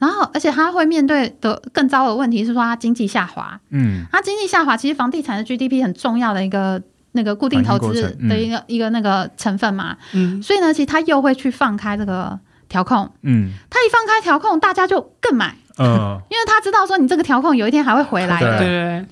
[0.00, 3.60] 然后，而且他会面对的更糟的问题是说，他经济下滑。
[3.68, 6.80] 嗯，他经济下滑，其实房地产的 GDP 很重要的一个
[7.12, 9.98] 那个固定投资的一个、嗯、一个那个成分嘛。
[10.14, 12.40] 嗯，所以呢，其实他又会去放开这个
[12.70, 13.12] 调控。
[13.20, 15.54] 嗯，他一放开调控，大家就更买。
[15.76, 18.58] 嗯、呃， 因为他知道说你这个调控有一天还会回来的。
[18.58, 19.06] 对，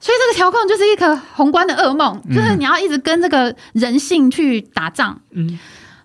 [0.00, 5.20] 所以这个调控就是一个宏观的噩梦，嗯、就是你要一直跟这个人性去打仗。
[5.30, 5.56] 嗯，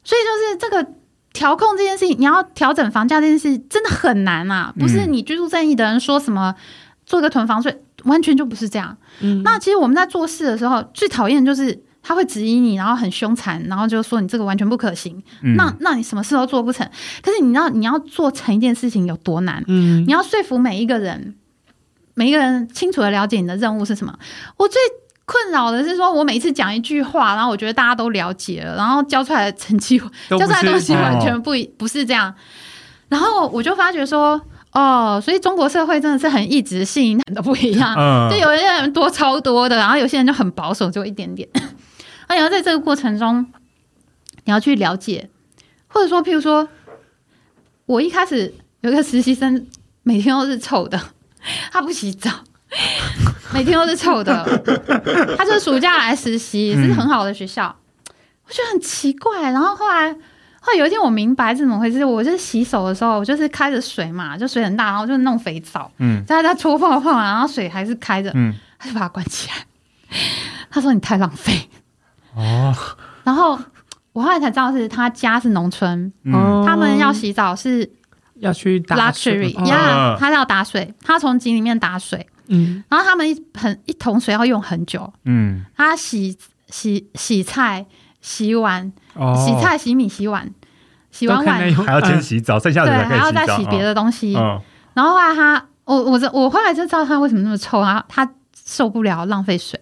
[0.03, 0.87] 所以就是这个。
[1.33, 4.71] 调控这件事情，你要调整房价这件事真的很难啊！
[4.79, 6.53] 不是你居住正义的人说什么
[7.05, 8.95] 做个囤房税，完全就不是这样。
[9.19, 15.21] 嗯，那其实我们在做事的时候，最讨厌的就是他会质疑你，然后很凶残，然后就说你这个完全不可行。
[15.41, 16.87] 嗯，那那你什么事都做不成。
[17.23, 19.63] 可是你知道你要做成一件事情有多难？
[19.67, 21.35] 嗯，你要说服每一个人，
[22.13, 24.17] 每一个人清楚的了解你的任务是什么。
[24.57, 24.79] 我最。
[25.25, 29.97] 困扰的是说，我每次讲一句话，然后我觉得大家都了解了，然后教出来的成绩，
[30.29, 32.33] 教出来的东西完全不一不是这样。
[33.07, 41.47] 然后我就发觉说，哦，所以中国社会真的是很一直性都不一样，嗯、就有些人多超多的，然后有些人就很保守，就一点点。
[42.27, 43.45] 那你要在这个过程中，
[44.45, 45.29] 你要去了解，
[45.87, 46.67] 或者说，譬如说，
[47.85, 49.67] 我一开始有一个实习生，
[50.01, 50.99] 每天都是臭的，
[51.71, 52.31] 他不洗澡，
[53.53, 54.43] 每天都是臭的。
[55.37, 57.75] 他是暑假来实习，是很好的学校，
[58.09, 58.15] 嗯、
[58.47, 59.51] 我觉得很奇怪。
[59.51, 60.15] 然后后来。
[60.65, 70.17] 后来有一天我明白是怎么回事，我就是洗手的时候，我就是开着水嘛，就水很大，然后就弄肥皂，嗯，在在搓泡泡，然后水还是开着，嗯，他就把它关起来。
[70.71, 71.67] 他说你太浪费
[72.33, 72.73] 哦。
[73.25, 73.59] 然后
[74.13, 77.91] 我后来才知道是他家是农村，嗯，他们要洗澡是
[78.35, 86.37] 要去 luxury，呀，他要打水，他从井里面打水，嗯，然后他们一很一桶水要用很久，嗯，他洗
[86.69, 87.85] 洗洗菜。
[88.25, 88.89] 洗碗、
[89.35, 90.49] 洗菜、洗米、洗碗，
[91.11, 94.31] 洗完碗还要先洗澡，剩下的对还要再洗别的东西。
[94.93, 98.25] 然后后来他，我我我后来就知道他为什么那么臭啊，他
[98.65, 99.77] 受不了浪费水。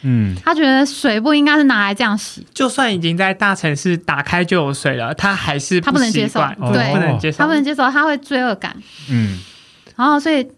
[0.00, 2.46] 嗯，他觉得水不应该是拿来这样洗。
[2.54, 6.40] 就算已经在大城市打开就有水了，他还是他不能接受，
[6.72, 8.74] 对，不能接受，他不能接受，他会罪恶感。
[9.10, 9.38] 嗯，
[9.94, 10.48] 然后所以，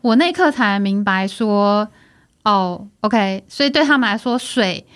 [0.00, 1.88] 我那一刻才明白说，
[2.44, 4.86] 哦，OK，所以对他们来说，水。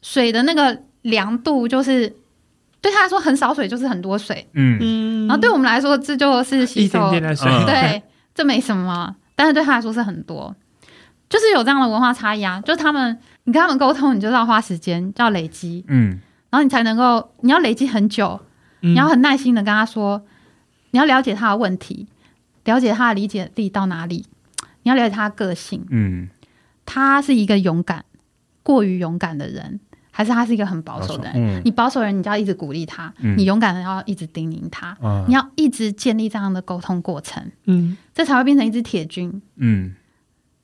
[0.00, 2.08] 水的那个凉度，就是
[2.80, 8.00] 对他来说很少水就是很多水，嗯，然后对我们来说这就是洗手，一点点的水，对，
[8.32, 10.54] 这没什么，但是对他来说是很多，
[11.28, 12.60] 就是有这样的文化差异啊。
[12.64, 16.20] 就是他们，你跟他们沟通，你就是要花时间，要累积，嗯，
[16.50, 18.40] 然后你才能够，你要累积很久，
[18.80, 20.22] 你要很耐心的跟他说，
[20.92, 22.06] 你要了解他的问题，
[22.62, 24.26] 了解他的理解力到哪里，
[24.88, 26.28] 你要了解他的个性，嗯，
[26.86, 28.04] 他是一个勇敢，
[28.62, 29.80] 过于勇敢的人。
[30.10, 39.40] 还是他是一个很保守的人，嗯、你保守人，你就要一直鼓励他；嗯、你勇敢的要一直叮咛他，嗯、你要一直建立这样的沟通过程，嗯，这才会变成一支铁军。
[39.58, 39.94] 嗯，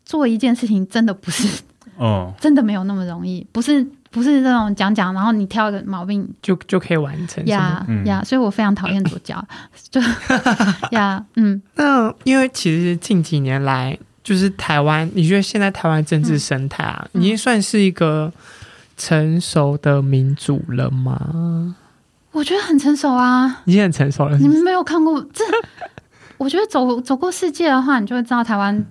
[0.04, 1.62] 做一件事情真的不是
[1.98, 6.28] 哦，真的没有那么容易，不是不是这种讲讲，然后你挑一个毛病。
[6.42, 9.46] 就就可以完成呀呀，所以我非常讨厌左脚，
[9.88, 10.00] 就
[10.90, 11.62] 呀嗯。
[11.76, 18.32] 那因为其实近几年来，就是台湾，你觉得现在台湾政治生态啊，已经、嗯、算是一个。
[18.96, 21.74] 成熟的民主了吗？
[22.30, 24.38] 我觉得很成熟啊，已经很成熟了。
[24.38, 25.44] 你们没有看过这？
[26.36, 28.86] 我觉得走走过世界的话，你就会知道台湾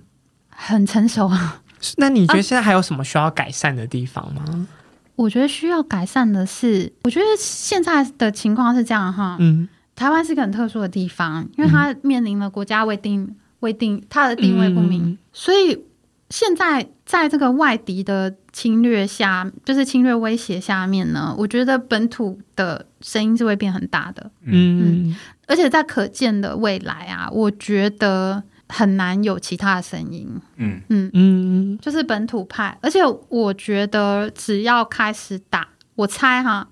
[0.50, 1.62] 很成熟啊。
[1.96, 4.42] 那你觉得现在还有什么需要改善的地方吗？
[4.46, 4.68] 啊，
[5.16, 9.38] 我觉得需要改善的是，我觉得现在的情况是这样哈。
[9.40, 9.66] 嗯，
[9.96, 15.84] 台湾是个很特殊的地方，因为它面临了国家未定未定，它的定位不明，嗯，所以。
[16.30, 24.30] 现在在这个外敌的侵略下，就是侵略威胁下面呢，我觉得本土的声音是会变很大的。
[24.42, 30.28] 嗯，嗯，而且在可见的未来啊，我觉得很难有其他的声音。
[30.56, 32.76] 嗯嗯嗯，就是本土派。
[32.80, 36.66] 而且我觉得只要开始打，我猜哈，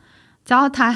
[0.44, 0.92] 只要台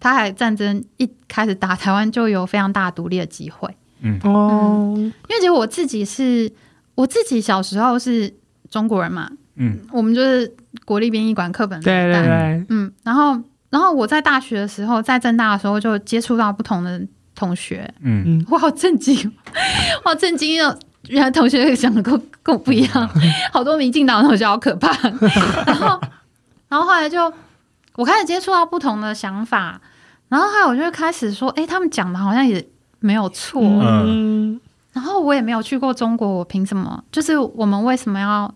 [0.00, 3.76] 台海战争一开始打，台湾就有非常大独立的机会。
[4.00, 4.18] 嗯。
[4.24, 6.52] 哦，因为其实我自己是。
[6.94, 8.34] 我自己小时候是
[8.68, 10.52] 中国人嘛，嗯，我们就是
[10.84, 13.40] 国立编译馆课本，对对对，嗯，然后
[13.70, 17.00] 然后我在大学的时候，在政大的时候就接触到不同的
[17.36, 18.24] 同学，嗯。
[18.26, 19.32] 嗯，我好震惊，
[20.02, 20.76] 我 好震惊哦，
[21.06, 23.10] 原来同学想的跟跟我不一样，
[23.54, 24.90] 好多民进党同学好可怕，
[25.64, 26.00] 然后
[26.68, 27.32] 然后后来就
[27.94, 29.80] 我开始接触到不同的想法，
[30.28, 32.66] 然后后来我就开始说，哎，他们讲的好像也
[33.00, 34.60] 没有错，嗯。
[34.92, 37.04] 然后我也没有去过中国，我凭什么？
[37.12, 38.52] 就是我们为什么要？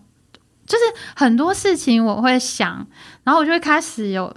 [0.65, 0.83] 就是
[1.15, 2.85] 很多事情我会想，
[3.23, 4.33] 然后我就会开始有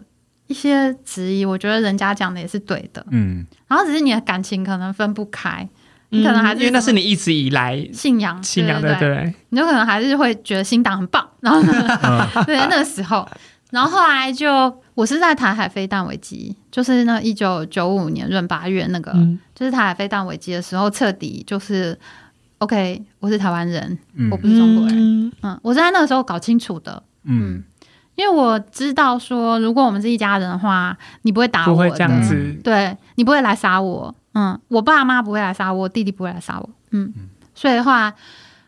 [0.48, 1.44] 一些质疑。
[1.44, 3.46] 我觉得人家讲的也是对的，嗯。
[3.68, 5.68] 然后只是你的感情可能分不开，
[6.10, 9.34] 你可能还是因为那是你一直以来信仰信仰的，对。
[9.50, 11.60] 你就可能还是会觉得新党很棒，然后
[12.44, 13.26] 对那个时候，
[13.70, 14.48] 然后后来就
[14.96, 19.12] 我是在台海飞弹危机，就是那一九九五年闰八月那个。
[19.14, 19.38] 嗯。
[19.54, 21.98] 就是台海飞弹危机的时候，彻底就是
[22.58, 27.64] ，OK，我是台湾人，嗯、我不是中国人，嗯，我是在那个时候搞清楚的，嗯，
[28.16, 37.14] 因为我知道说，如果我们是一家人的话，你不会打我，不会这样子，对，你不会来杀我，嗯，我爸妈不会来杀我，弟弟不会来杀我，嗯，
[37.54, 38.12] 所以的话，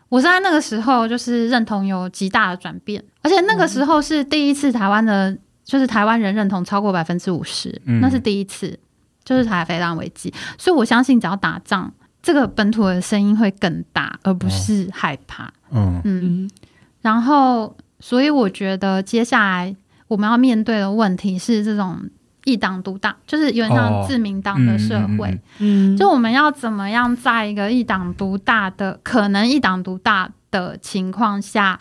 [0.09, 5.37] 我是在那个时候就是认同有极大的转变，而且那个时候是第一次台湾的，
[5.69, 8.77] 就是台湾人认同超过百分之五十，那是第一次。
[9.25, 11.93] 就是台海飞弹危机，所以我相信只要打仗，
[12.23, 15.53] 这个本土的声音会更大，而不是害怕。
[15.71, 16.51] 嗯嗯，
[17.03, 22.01] 然后，所以我觉得接下来我们要面对的问题是这种
[22.47, 25.29] 一党独大，就是有点像自民党的社会。
[25.29, 31.79] 哦、嗯，就我们要怎么样在一个一党独大的可能一党独大的情况下，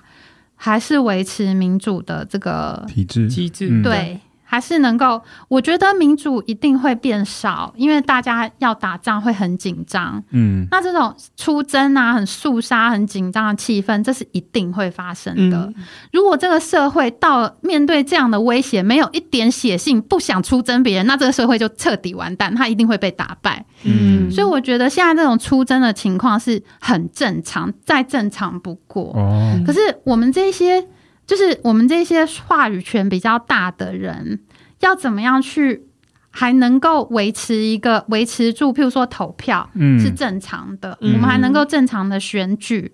[0.57, 3.81] 还是维持民主的这个体制机制？
[3.81, 4.19] 对。
[4.49, 10.23] 还是能够，我觉得民主一定会变少，因为大家要打仗会很紧张。
[10.31, 15.57] 嗯，那这种出征啊、很肃杀、很紧张的气氛，这是一定会发生的。
[15.57, 15.75] 嗯、
[16.13, 23.65] 如果这个社会到面对这样的威胁，没有一点血性，不想出征别人，那这个社会就彻底完蛋，他一定会被打败。
[23.83, 29.11] 嗯，所以我觉得现在这种出征的情况是很正常，再正常不过。
[29.13, 30.87] 哦，可是我们这些。
[31.27, 34.39] 就是我们这些话语权比较大的人，
[34.79, 35.83] 要怎么样去
[36.31, 39.69] 还能够维持一个维持住，譬如说投票
[39.99, 42.91] 是正常的，嗯、我们还能够正常的选举，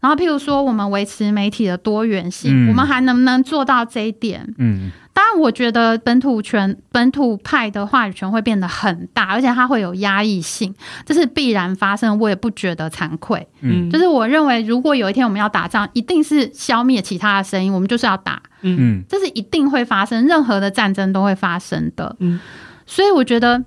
[0.00, 4.54] 然后譬如说我们维持媒体的多元性，嗯、我们还能不能做到这一点？
[4.58, 4.90] 嗯。
[5.18, 10.72] 当然，我觉得本土权、本土派的话语权会变得很大，而且它会有压抑性，
[11.04, 12.16] 这是必然发生。
[12.20, 13.44] 我也不觉得惭愧。
[13.60, 18.40] 嗯，就是我认为，如果有一天我们要打仗，一定是消灭其他的声音，我们就是要打。
[18.60, 22.14] 嗯，这是一定会发生，任何的战争都会发生的。
[22.20, 22.38] 嗯，
[22.86, 23.64] 所以我觉得，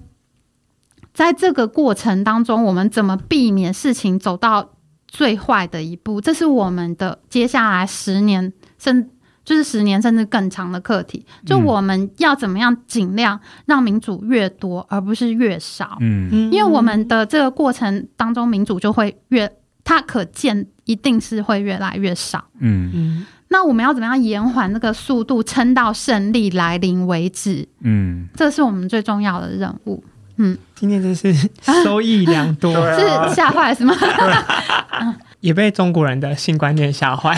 [1.14, 4.70] 在这个过程当中，我们怎么避免事情走到
[5.06, 9.10] 最坏的一步，这是我们的接下来十年甚。
[9.44, 15.98] 就是十年甚至更长的课题，就我们要怎么样尽量让民主越多，而不是越少。
[16.00, 19.52] 嗯，因为我们的这个过程当中，民主就会越，
[19.84, 22.46] 它可见一定是会越来越少。
[22.60, 27.68] 嗯嗯，那我们要怎么样延缓那个速度，撑到胜利来临为止？
[27.82, 30.04] 嗯，这是我们最重要的任务。
[30.38, 31.34] 嗯，今天真是
[31.84, 33.96] 收益良多，是吓坏是吗？
[35.42, 37.36] 也被中国人的性观念吓坏。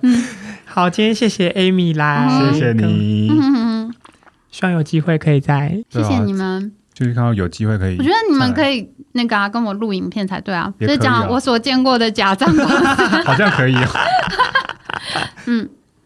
[0.00, 0.24] 嗯。
[0.74, 3.30] 好，今天谢谢 Amy 啦，谢谢你。
[4.50, 6.72] 希望有机会可以再，谢谢你们。
[6.92, 12.52] 就是看到有机会可以，我觉得你们可以那个啊跟我录影片才对啊，就是讲我所见过的假账。
[13.24, 13.88] 好像可以哦。
[15.46, 15.68] 嗯，